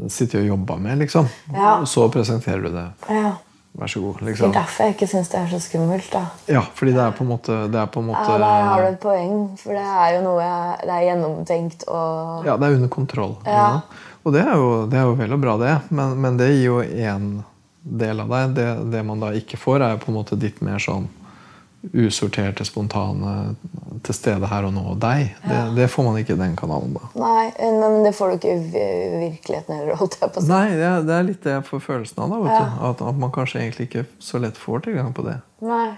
[0.10, 1.28] sittet og jobba med, liksom.
[1.54, 1.80] Ja.
[1.80, 2.88] Og så presenterer du det.
[3.10, 3.36] Ja.
[3.74, 4.20] Vær så god.
[4.20, 4.52] Det er liksom.
[4.54, 6.10] derfor jeg ikke syns det er så skummelt.
[6.14, 6.26] da.
[6.46, 8.84] Ja, fordi det er på en måte, det er på en måte Ja, Der har
[8.84, 12.68] du et poeng, for det er jo noe jeg, det er gjennomtenkt og Ja, det
[12.68, 13.34] er under kontroll.
[13.50, 13.82] Ja.
[14.24, 15.74] Og det er, jo, det er jo vel og bra, det.
[15.90, 17.32] Men, men det gir jo én
[17.82, 18.54] del av deg.
[18.60, 21.10] Det, det man da ikke får, er på en måte ditt mer sånn
[21.92, 23.56] usorterte, spontane,
[24.04, 25.34] til stede her og nå og deg.
[25.44, 27.10] Det, det får man ikke i den kanalen, da.
[27.20, 30.52] Nei, men det får du ikke i virkeligheten heller, holdt jeg på å si.
[30.52, 32.32] Nei, det er, det er litt det jeg får følelsen av.
[32.32, 32.80] da, vet du.
[32.90, 35.38] At, at man kanskje egentlig ikke så lett får tilgang på det.
[35.68, 35.92] Nei.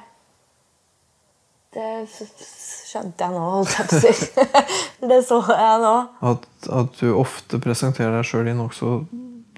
[1.76, 4.46] Det skjønte jeg nå, holdt jeg på å si.
[5.12, 5.96] det så jeg nå.
[6.34, 6.46] At,
[6.82, 9.00] at du ofte presenterer deg sjøl i nokså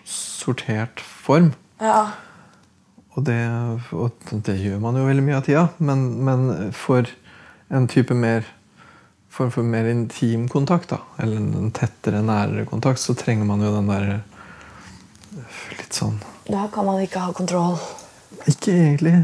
[0.07, 1.51] sortert form.
[1.83, 2.07] Ja.
[3.17, 3.39] Og det,
[3.97, 5.63] og det gjør man jo veldig mye av tida.
[5.82, 7.10] Men, men for
[7.73, 8.45] en type mer
[9.38, 13.73] for, for mer intim kontakt, da, eller en tettere, nærere kontakt, så trenger man jo
[13.75, 14.08] den der
[15.77, 17.75] litt sånn Da kan man ikke ha kontroll.
[18.49, 19.17] Ikke egentlig.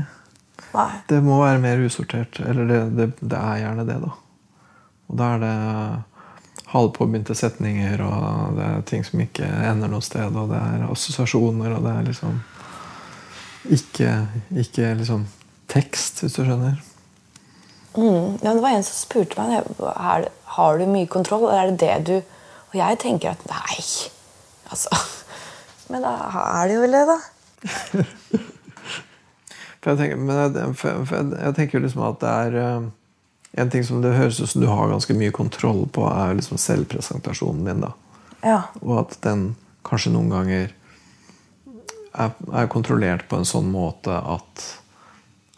[0.73, 0.89] Nei.
[1.10, 2.38] Det må være mer usortert.
[2.43, 4.12] Eller det, det, det er gjerne det, da.
[5.10, 5.53] Og da er det
[6.73, 11.77] halvpåbegynte setninger, og det er ting som ikke ender noe sted, og det er assosiasjoner,
[11.77, 12.41] og det er liksom
[13.71, 15.28] Ikke, ikke liksom
[15.71, 16.80] tekst, hvis du skjønner.
[17.95, 18.39] Mm.
[18.41, 21.82] Ja, det var en som spurte meg er, har du mye kontroll, eller er det
[21.84, 22.15] det du
[22.71, 23.84] Og jeg tenker at nei.
[24.73, 24.89] Altså.
[25.93, 27.19] Men da er det jo vel det, da.
[29.84, 32.86] For jeg tenker, men jeg, for, for jeg, tenker liksom at det er eh,
[33.60, 36.58] En ting som det høres ut som du har ganske mye kontroll på, er liksom
[36.58, 37.84] selvpresentasjonen din.
[37.84, 37.91] da.
[38.47, 38.62] Ja.
[38.80, 40.71] Og at den kanskje noen ganger
[42.13, 44.65] er, er kontrollert på en sånn måte at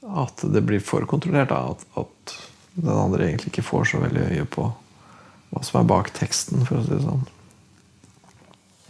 [0.06, 1.52] at det blir for kontrollert.
[1.52, 2.36] At, at
[2.76, 4.68] den andre egentlig ikke får så veldig øye på
[5.54, 7.26] hva som er bak teksten, for å si det sånn.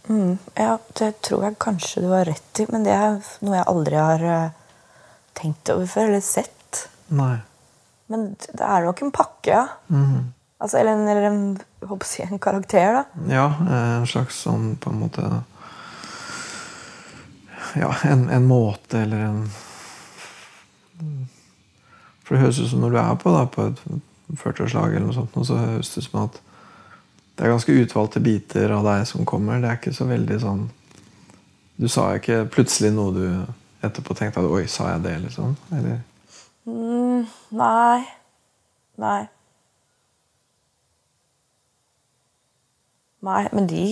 [0.06, 3.68] Mm, ja, det tror jeg kanskje du har rett i, men det er noe jeg
[3.72, 4.88] aldri har uh,
[5.38, 6.86] tenkt over før, eller sett.
[7.14, 7.36] Nei.
[8.12, 9.66] Men det er nok en pakke, ja.
[9.90, 10.34] Mm.
[10.62, 11.42] Altså, eller en, eller en,
[11.86, 13.26] håper jeg, en karakter, da.
[13.30, 13.48] Ja,
[14.00, 15.30] en slags sånn på en måte
[17.76, 19.50] Ja, en, en måte eller en
[22.24, 23.82] For det høres ut som når du er på, da, på et
[24.34, 26.40] 40-årslag, eller noe sånt, så høres det ut som at
[27.36, 29.60] det er ganske utvalgte biter av deg som kommer.
[29.60, 30.64] Det er ikke så veldig sånn
[31.76, 33.26] Du sa ikke plutselig noe du
[33.84, 35.58] etterpå tenkte at 'oi, sa jeg det', liksom?
[35.76, 36.00] Eller?
[36.66, 38.06] Mm, nei.
[38.98, 39.28] Nei.
[43.26, 43.84] Nei, men de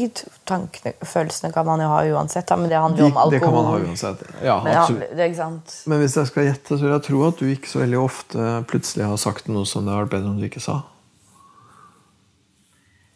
[0.45, 2.45] tankene, følelsene kan man jo ha uansett.
[2.49, 2.57] Da.
[2.59, 3.33] Men det handler jo om alkohol.
[3.33, 4.23] Det kan man ha uansett.
[4.45, 4.73] Ja, men.
[4.77, 4.83] Ja,
[5.25, 5.59] er?
[5.89, 8.49] Men hvis jeg skal gjette, så vil jeg tro at du ikke så veldig ofte
[8.69, 10.83] plutselig har sagt noe som det hadde vært bedre om du ikke sa.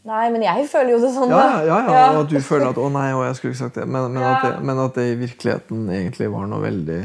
[0.08, 1.32] Nei, men jeg føler jo det sånn.
[1.36, 3.78] Ja, ja, ja, ja, at du føler at 'å nei, å, jeg skulle ikke sagt
[3.78, 3.88] det'.
[3.92, 4.52] Men, men, at det.
[4.64, 7.00] men at det i virkeligheten egentlig var noe veldig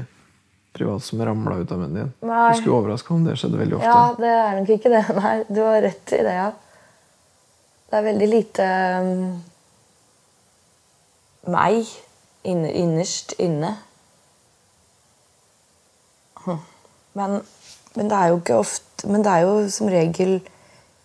[0.72, 2.12] privat som ramla ut av munnen din.
[2.30, 2.52] Nei.
[2.54, 3.90] Du skulle overraske om det skjedde veldig ofte.
[3.90, 5.02] Ja, det er nok ikke det.
[5.18, 6.52] Nei, du har rett i det, ja.
[7.92, 8.66] Det er veldig lite
[9.04, 9.16] um,
[11.52, 11.82] meg
[12.48, 13.74] inne, innerst inne.
[16.46, 16.62] Hm.
[17.20, 17.36] Men,
[17.92, 20.38] men det er jo ikke ofte Men det er jo som regel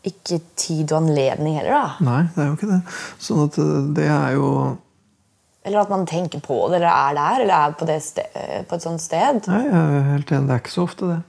[0.08, 2.06] ikke tid og anledning heller, da.
[2.08, 2.80] Nei, det er jo ikke det.
[3.28, 4.50] Sånn at eh, det er jo
[5.68, 9.04] Eller at man tenker på det, eller er der, eller er på, på et sånt
[9.04, 9.42] sted.
[9.52, 10.48] Nei, jeg er helt enig.
[10.48, 11.20] Det er ikke så ofte, det.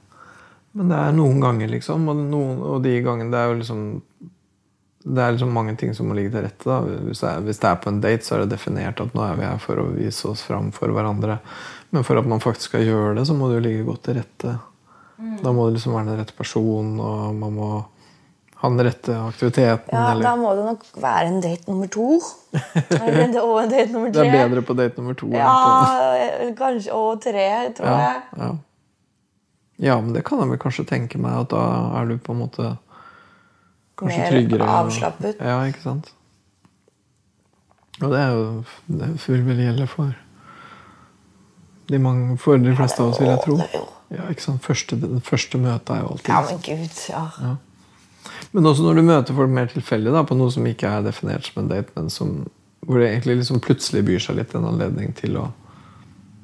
[0.79, 2.07] Men det er noen ganger, liksom.
[2.13, 3.83] Og, noen, og de gangene det er jo liksom
[5.09, 6.65] Det er liksom mange ting som må ligge til rette.
[6.69, 6.81] da.
[7.09, 9.23] Hvis det, er, hvis det er på en date, så er det definert at nå
[9.25, 11.39] er vi her for å vise oss fram for hverandre.
[11.91, 14.19] Men for at man faktisk skal gjøre det, så må det jo ligge godt til
[14.21, 14.57] rette.
[15.43, 17.69] Da må det liksom være den rette personen, og man må
[18.59, 19.91] ha den rette aktiviteten.
[19.95, 22.09] Ja, eller Da må det nok være en date nummer to.
[22.99, 24.25] Eller, og en date nummer tre.
[24.29, 25.31] Det er bedre på date nummer to.
[25.33, 27.47] Ja, på- kanskje og tre,
[27.79, 28.23] tror ja, jeg.
[28.43, 28.51] ja.
[29.89, 31.65] ja, men det kan jeg vel kanskje tenke meg, at da
[32.01, 32.73] er du på en måte
[33.99, 34.71] kanskje Mer tryggere.
[34.79, 35.43] avslappet.
[35.43, 36.13] Ja, ikke sant?
[37.99, 38.43] Og det er jo
[39.01, 40.15] det vil vel gjelde for
[41.89, 43.57] de mange, for de fleste av oss, vil jeg tro.
[44.13, 44.61] Ja, ikke sant?
[44.65, 47.55] Første, det første møtet er jo alltid Ja, men gud, ja.
[48.53, 51.49] Men også når du møter folk mer tilfeldig da, på noe som ikke er definert
[51.49, 52.35] som en date, men som,
[52.85, 55.47] hvor det egentlig liksom plutselig byr seg litt en anledning til å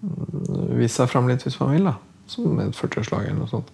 [0.03, 1.90] mm, vise seg fram litt hvis man vil.
[1.93, 1.95] da
[2.31, 3.71] Som med et 40-årslag eller noe sånt.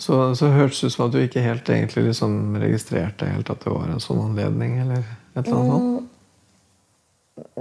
[0.00, 3.60] Så, så hørtes det ut som at du ikke helt egentlig liksom registrerte helt at
[3.66, 4.78] det var en sånn anledning.
[4.80, 6.16] eller et eller annet sånt.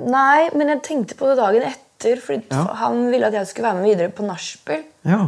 [0.10, 2.63] Nei, men jeg tenkte på det dagen etter, For Ja.
[2.80, 4.86] han ville at jeg skulle være med videre på nachspiel.
[5.04, 5.28] Ja.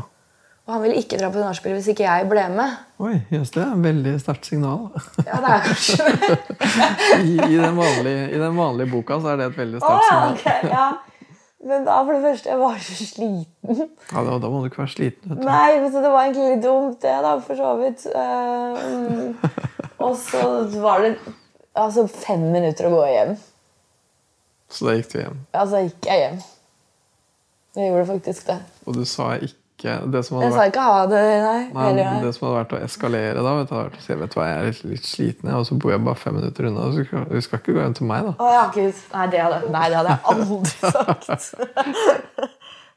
[0.67, 2.77] Og han ville ikke dra på nachspiel hvis ikke jeg ble med.
[3.03, 4.87] Oi, jøss, det er et veldig sterkt signal.
[5.25, 6.03] Ja, det er kanskje.
[7.27, 10.11] I, i, den vanlige, I den vanlige boka så er det et veldig sterkt ja,
[10.11, 10.37] signal.
[10.37, 10.85] Okay, ja.
[11.61, 13.81] Men da for det første, jeg var så sliten.
[14.11, 15.29] Ja, da, da må du ikke være sliten.
[15.29, 15.45] Vet du.
[15.45, 18.07] Nei, så det var egentlig litt dumt, det, da, for så vidt.
[18.81, 19.35] Mm.
[20.07, 20.41] og så
[20.81, 21.13] var det
[21.77, 23.35] altså fem minutter å gå hjem.
[24.71, 25.39] Så da gikk du hjem.
[25.53, 26.41] Ja, så gikk jeg hjem.
[27.77, 28.57] Jeg gjorde faktisk det.
[28.87, 31.61] Og du sa ikke det som hadde vært ikke det, nei.
[31.73, 34.59] Nei, det som hadde vært å eskalere da, vet du, si vet du hva, jeg
[34.59, 36.87] er litt, litt sliten, jeg, og så bor jeg bare fem minutter unna.
[36.93, 38.33] Du skal, du skal ikke gå hjem til meg, da.
[38.37, 38.65] Å, ja,
[39.15, 41.49] Nei, det hadde, nei, det hadde jeg aldri sagt.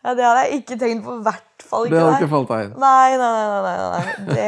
[0.05, 1.17] ja, det hadde jeg ikke tenkt på.
[1.17, 2.21] I hvert fall ikke Det hadde der.
[2.21, 2.77] ikke falt deg inn.
[2.85, 3.75] Nei, nei, nei.
[3.97, 4.15] nei.
[4.29, 4.47] Det,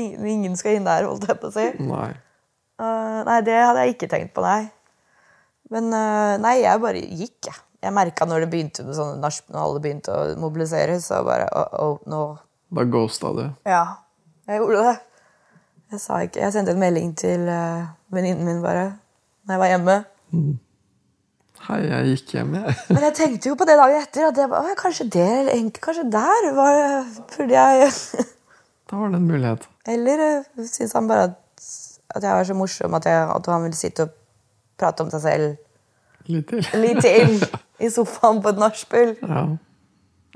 [0.00, 1.68] ingen, ingen skal inn der, holdt jeg på å si.
[1.86, 2.10] Nei.
[2.80, 4.70] Uh, nei, det hadde jeg ikke tenkt på, nei.
[5.70, 7.60] Men uh, nei, jeg bare gikk, jeg.
[7.80, 11.46] Jeg merka når det begynte med sånne nach, når alle begynte å mobilisere, så bare
[11.56, 12.24] oh, oh, nå
[12.76, 13.44] Da ghosta du.
[13.68, 13.84] Ja,
[14.50, 14.96] jeg gjorde det.
[15.90, 18.90] Jeg sa ikke Jeg sendte en melding til uh, venninnen min bare
[19.48, 19.94] når jeg var hjemme.
[21.66, 22.74] Hei, jeg gikk hjem, jeg.
[22.94, 24.26] Men jeg tenkte jo på det dagen etter.
[24.28, 26.78] At jeg, bare, «Å, kanskje det, eller egentlig kanskje der var,
[27.32, 27.88] burde jeg
[28.90, 29.66] Da var det en mulighet.
[29.88, 31.66] Eller uh, syns han bare at,
[32.14, 34.14] at jeg var så morsom at, jeg, at han ville sitte og
[34.80, 35.50] prate om seg selv
[36.30, 36.64] Litt til.
[36.84, 37.36] litt til
[37.80, 39.14] i sofaen på et nachspiel?
[39.24, 39.44] Ja.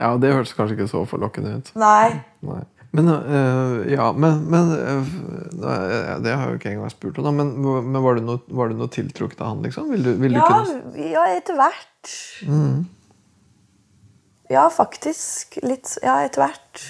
[0.00, 1.74] ja, det hørtes kanskje ikke så forlokkende ut.
[1.78, 2.14] Nei.
[2.46, 2.62] Nei.
[2.94, 5.06] Men øh, ja, men, men øh,
[6.22, 7.34] Det har jeg jo ikke engang spurt om.
[7.34, 9.88] Men, men var, du noe, var du noe tiltrukket av han, liksom?
[9.90, 12.12] Vil du, vil du Ja, kunne ja, etter hvert.
[14.52, 15.58] Ja, faktisk.
[15.66, 16.84] Litt Ja, etter hvert.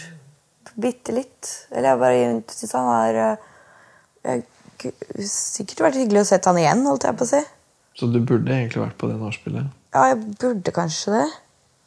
[0.77, 1.55] Bitte litt.
[1.73, 3.41] Eller jeg bare syns han har
[5.25, 7.41] Sikkert vært hyggelig å sette han igjen, holdt jeg på å si.
[7.97, 9.73] Så du burde egentlig vært på det nachspielet?
[9.95, 11.27] Ja, jeg burde kanskje det.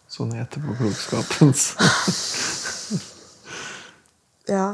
[0.07, 1.63] Sånn i etterpåklokskapens
[4.47, 4.67] Ja.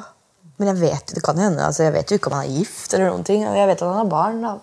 [0.61, 1.65] Men jeg vet det kan hende.
[1.65, 3.41] Altså, jeg vet jo ikke om han er gift eller noen ting.
[3.41, 4.43] Jeg vet at han har barn.
[4.43, 4.53] da.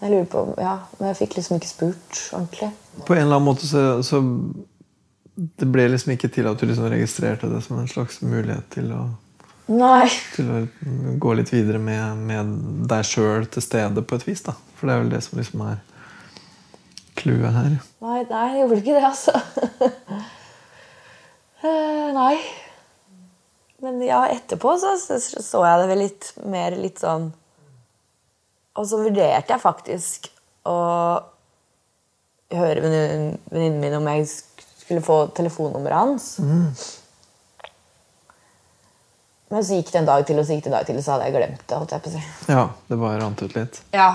[0.00, 2.70] Jeg lurer på, ja, Men jeg fikk liksom ikke spurt ordentlig.
[3.04, 4.22] På en eller annen måte så, så
[5.36, 8.88] Det ble liksom ikke til at du liksom registrerte det som en slags mulighet til
[8.96, 9.02] å,
[9.68, 10.08] Nei.
[10.32, 10.62] til å
[11.20, 12.54] gå litt videre med, med
[12.88, 14.40] deg sjøl til stede på et vis.
[14.46, 14.56] da.
[14.78, 15.82] For det er vel det som liksom er
[17.18, 17.72] clouet her.
[18.04, 19.34] Nei, nei, jeg gjorde ikke det, altså.
[21.64, 22.34] uh, nei.
[23.84, 27.26] Men ja, etterpå så, så så jeg det vel litt mer litt sånn
[28.80, 30.30] Og så vurderte jeg faktisk
[30.66, 30.76] å
[32.56, 36.26] høre venninnen min om jeg skulle få telefonnummeret hans.
[39.50, 41.04] Men så gikk det en dag til, og så gikk det en dag til, og
[41.06, 41.76] så hadde jeg glemt det.
[41.78, 42.22] holdt jeg på å si.
[42.50, 43.80] Ja, det bare rant ut litt.
[43.94, 44.10] Ja.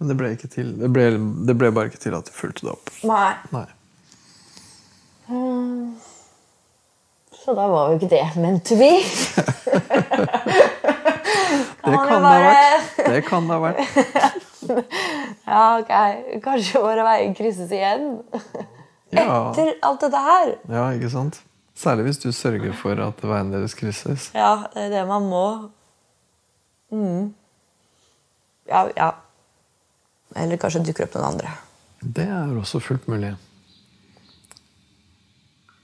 [0.00, 1.06] Men det ble, det, ble,
[1.46, 2.88] det ble bare ikke til at du fulgte det opp.
[3.04, 3.34] Nei.
[3.52, 3.66] Nei.
[7.40, 8.88] Så da var jo ikke det meant to be.
[11.80, 12.96] Det kan det ha bare- vært.
[13.12, 13.80] Det kan det ha vært.
[15.50, 15.88] Ja, ok.
[16.44, 18.04] Kanskje våre veier krysses igjen.
[19.10, 19.24] Ja.
[19.50, 20.50] Etter alt dette her.
[20.70, 21.40] ja, ikke sant?
[21.74, 24.28] Særlig hvis du sørger for at veien deres krysses.
[24.36, 25.42] Ja, det er det man må.
[26.94, 27.32] Mm.
[28.70, 29.08] Ja, ja.
[30.36, 31.52] Eller kanskje dukker opp noen andre.
[32.00, 33.34] Det er også fullt mulig.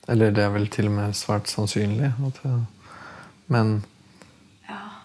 [0.08, 2.12] Eller det er vel til og med svært sannsynlig.
[2.28, 2.66] At, det-
[3.50, 3.72] men,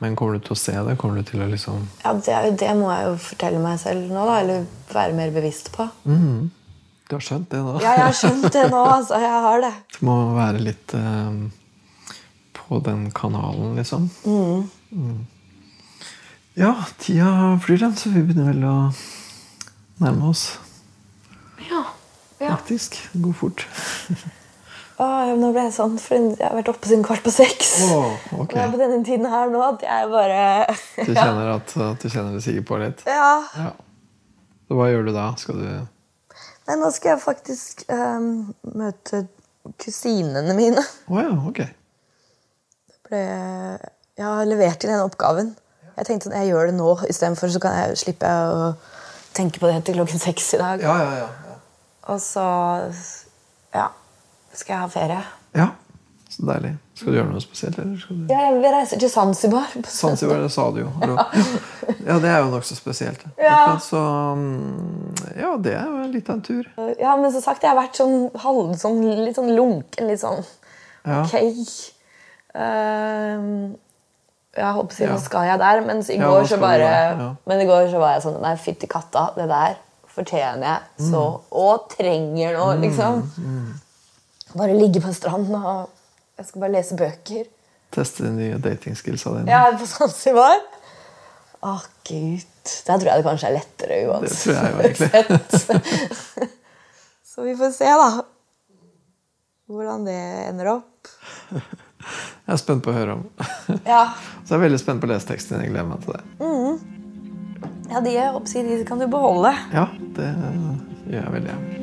[0.02, 0.98] men kommer du til å se det?
[1.02, 4.12] Kommer du til å liksom Ja, det, jo- det må jeg jo fortelle meg selv
[4.14, 4.39] nå, da.
[4.44, 5.88] Eller være mer bevisst på.
[6.06, 7.74] Du har skjønt det nå?
[7.82, 8.84] Ja, jeg har skjønt det nå.
[8.98, 9.18] altså.
[9.20, 9.74] Jeg har det.
[9.98, 11.42] Du må være litt eh,
[12.62, 14.06] på den kanalen, liksom.
[14.24, 15.26] Mm.
[16.56, 18.76] Ja, tida flyr, den, så vi begynner vel å
[20.02, 20.45] nærme oss.
[21.70, 21.84] Ja.
[22.41, 22.56] ja.
[22.56, 22.97] Faktisk.
[23.14, 23.66] Det går fort.
[25.02, 27.72] Åh, nå ble jeg sånn, for jeg har vært oppe siden kvart på seks.
[27.88, 28.52] Åh, ok.
[28.54, 30.41] Og er på denne tiden her nå at jeg bare
[31.08, 33.02] Du kjenner at, at du kjenner det siger på litt?
[33.10, 33.32] Ja.
[33.58, 33.72] Ja.
[34.68, 35.32] Så hva gjør du da?
[35.41, 35.66] Skal du
[36.70, 39.26] Nei, nå skal jeg faktisk um, møte
[39.82, 40.84] kusinene mine.
[41.10, 41.64] Å ja, ok.
[42.86, 43.24] Det Ble,
[44.22, 45.49] jeg har levert inn den oppgaven.
[45.97, 48.70] Jeg tenkte at jeg gjør det nå istedenfor, så kan jeg slippe å
[49.38, 50.82] tenke på det til klokken seks i dag.
[50.84, 51.58] Ja, ja, ja.
[52.12, 52.44] Og så
[53.76, 53.88] ja,
[54.54, 55.20] skal jeg ha ferie.
[55.56, 55.68] Ja,
[56.32, 56.74] så deilig.
[57.02, 59.72] Skal du gjøre noe spesielt, eller skal du Ja, jeg reiser til Zanzibar.
[59.90, 60.90] Zanzibar, det sa du jo.
[61.02, 61.26] Ja.
[62.06, 63.24] Ja, det er jo nokså spesielt.
[63.42, 63.78] Ja.
[63.82, 64.00] Så
[64.38, 66.68] mm, Ja, det er jo litt av en tur.
[67.00, 70.10] Ja, men som sagt, jeg har vært sånn, halv, sånn litt sånn lunken.
[70.12, 70.44] Litt sånn
[71.06, 71.24] Ja.
[71.24, 71.34] ok.
[74.58, 75.14] Jeg håper si, Ja.
[75.14, 77.36] nå skal jeg der, mens i Ja, går så bare ja.
[77.47, 79.78] Men i går så var jeg sånn Nei, fytti katta, det der
[80.12, 81.41] fortjener jeg så Mm.
[81.52, 83.22] Og trenger nå, liksom.
[84.58, 85.89] Bare ligge på stranden og
[86.38, 87.45] Jeg skal bare lese bøker.
[87.91, 89.52] Teste de nye datingskillsa dine.
[89.52, 90.58] Ja, på Zanzibar.
[91.64, 91.76] Å,
[92.08, 92.45] gud.
[92.88, 95.52] Der tror jeg det kanskje er lettere uansett.
[97.32, 98.22] Så vi får se, da.
[99.72, 100.18] Hvordan det
[100.49, 101.08] ender opp.
[102.47, 103.28] Jeg er spent på å høre om.
[103.88, 104.04] Ja,
[104.45, 105.62] Så jeg er veldig spent på å lese teksten.
[105.64, 106.24] Jeg gleder meg til det.
[107.91, 108.18] ja de,
[108.72, 109.54] de kan du beholde.
[109.76, 109.88] Ja,
[110.18, 110.32] det
[111.12, 111.82] gjør jeg veldig gjerne.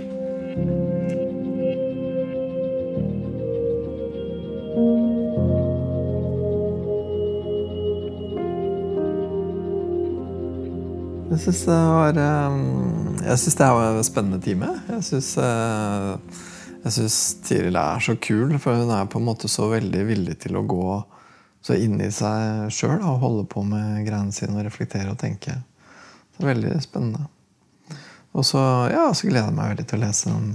[11.29, 12.55] Jeg syns det var eh,
[13.29, 14.69] Jeg synes det her var en spennende time.
[14.89, 15.37] Jeg syns
[16.85, 20.37] jeg synes Tiril er så kul, for hun er på en måte så veldig villig
[20.45, 21.01] til å gå
[21.65, 25.59] så inn i seg sjøl og holde på med greiene sine og reflektere og tenke.
[26.37, 27.27] Så veldig spennende.
[28.37, 28.63] Og så,
[28.93, 30.49] ja, så gleder jeg meg veldig til å lese den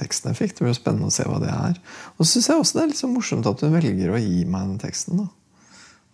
[0.00, 0.54] teksten jeg fikk.
[0.54, 1.80] Det blir jo spennende å se hva det er.
[2.16, 4.44] Og så syns jeg også det er litt så morsomt at hun velger å gi
[4.44, 5.24] meg den teksten.
[5.24, 5.28] da.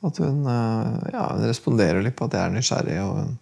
[0.06, 3.38] At hun ja, responderer litt på at jeg er nysgjerrig, og hun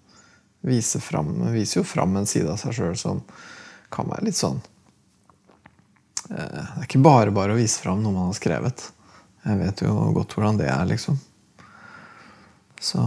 [0.65, 3.21] viser, frem, viser jo fram en side av seg sjøl som
[3.93, 4.63] kan være litt sånn
[6.29, 8.87] Det er ikke bare bare å vise fram noe man har skrevet.
[9.45, 11.19] Jeg vet jo godt hvordan det er, liksom.
[12.81, 13.01] Så,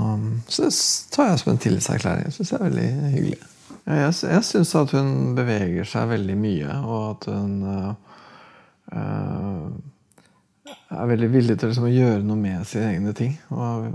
[0.47, 0.73] så det
[1.13, 2.27] tar jeg som en tillitserklæring.
[2.27, 3.39] Jeg syns det er veldig hyggelig.
[3.87, 7.91] Jeg, jeg syns at hun beveger seg veldig mye, og at hun øh,
[10.97, 13.37] er veldig villig til liksom, å gjøre noe med sine egne ting.
[13.53, 13.87] Og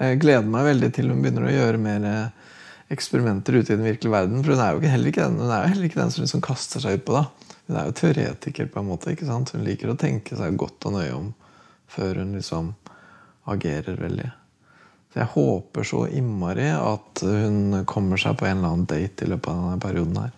[0.00, 2.08] jeg gleder meg veldig til hun begynner å gjøre mer
[2.90, 4.42] eksperimenter ute i den virkelige verden.
[4.42, 6.82] For hun er jo heller ikke den, er jo heller ikke den som liksom kaster
[6.82, 7.24] seg ut på det.
[7.70, 9.12] Hun er jo teoretiker, på en måte.
[9.14, 9.52] ikke sant?
[9.54, 11.28] Hun liker å tenke seg godt og nøye om
[11.90, 12.72] før hun liksom
[13.50, 14.26] agerer veldig.
[15.12, 19.30] Så jeg håper så innmari at hun kommer seg på en eller annen date i
[19.30, 20.34] løpet av denne perioden her.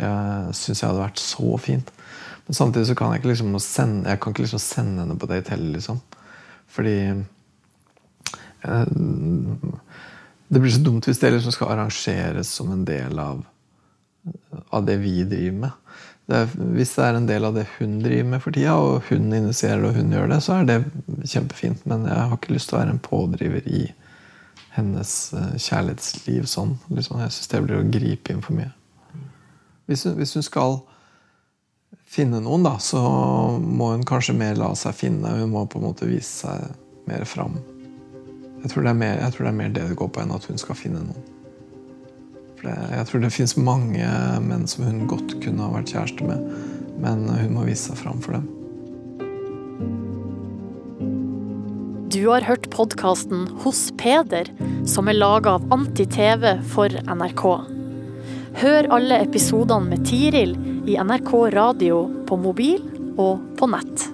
[0.00, 0.10] Det
[0.56, 1.92] syns jeg hadde vært så fint.
[2.48, 5.28] Men samtidig så kan jeg ikke liksom sende, jeg kan ikke liksom sende henne på
[5.28, 6.00] date heller, liksom.
[6.72, 6.98] Fordi
[8.64, 8.86] eh,
[10.48, 13.44] Det blir så dumt hvis det liksom skal arrangeres som en del av,
[14.72, 15.82] av det vi driver med
[16.26, 19.06] det er, hvis det er en del av det hun driver med for tida, og
[19.12, 20.80] hun initierer det og hun gjør det, så er det
[21.30, 21.84] kjempefint.
[21.86, 23.84] Men jeg har ikke lyst til å være en pådriver i
[24.74, 26.74] hennes eh, kjærlighetsliv sånn.
[26.90, 28.72] Liksom, jeg syns det blir å gripe inn for mye.
[29.86, 30.80] Hvis hun, hvis hun, skal
[32.10, 33.00] finne noen, da, så
[33.62, 35.30] må hun kanskje mer la seg finne.
[35.38, 36.66] Hun må på en måte vise seg
[37.06, 37.54] mer fram.
[38.64, 40.58] Jeg tror det er mer, det, er mer det det går på, enn at hun
[40.58, 41.35] skal finne noen.
[42.64, 44.06] Jeg tror det fins mange
[44.44, 46.46] menn som hun godt kunne ha vært kjæreste med,
[47.02, 48.46] men hun må vise seg fram for dem.
[52.16, 54.48] Du har hørt podkasten Hos Peder,
[54.88, 57.44] som er laga av Anti-TV for NRK.
[58.62, 60.54] Hør alle episodene med Tiril
[60.88, 62.80] i NRK radio på mobil
[63.20, 64.06] og på nett.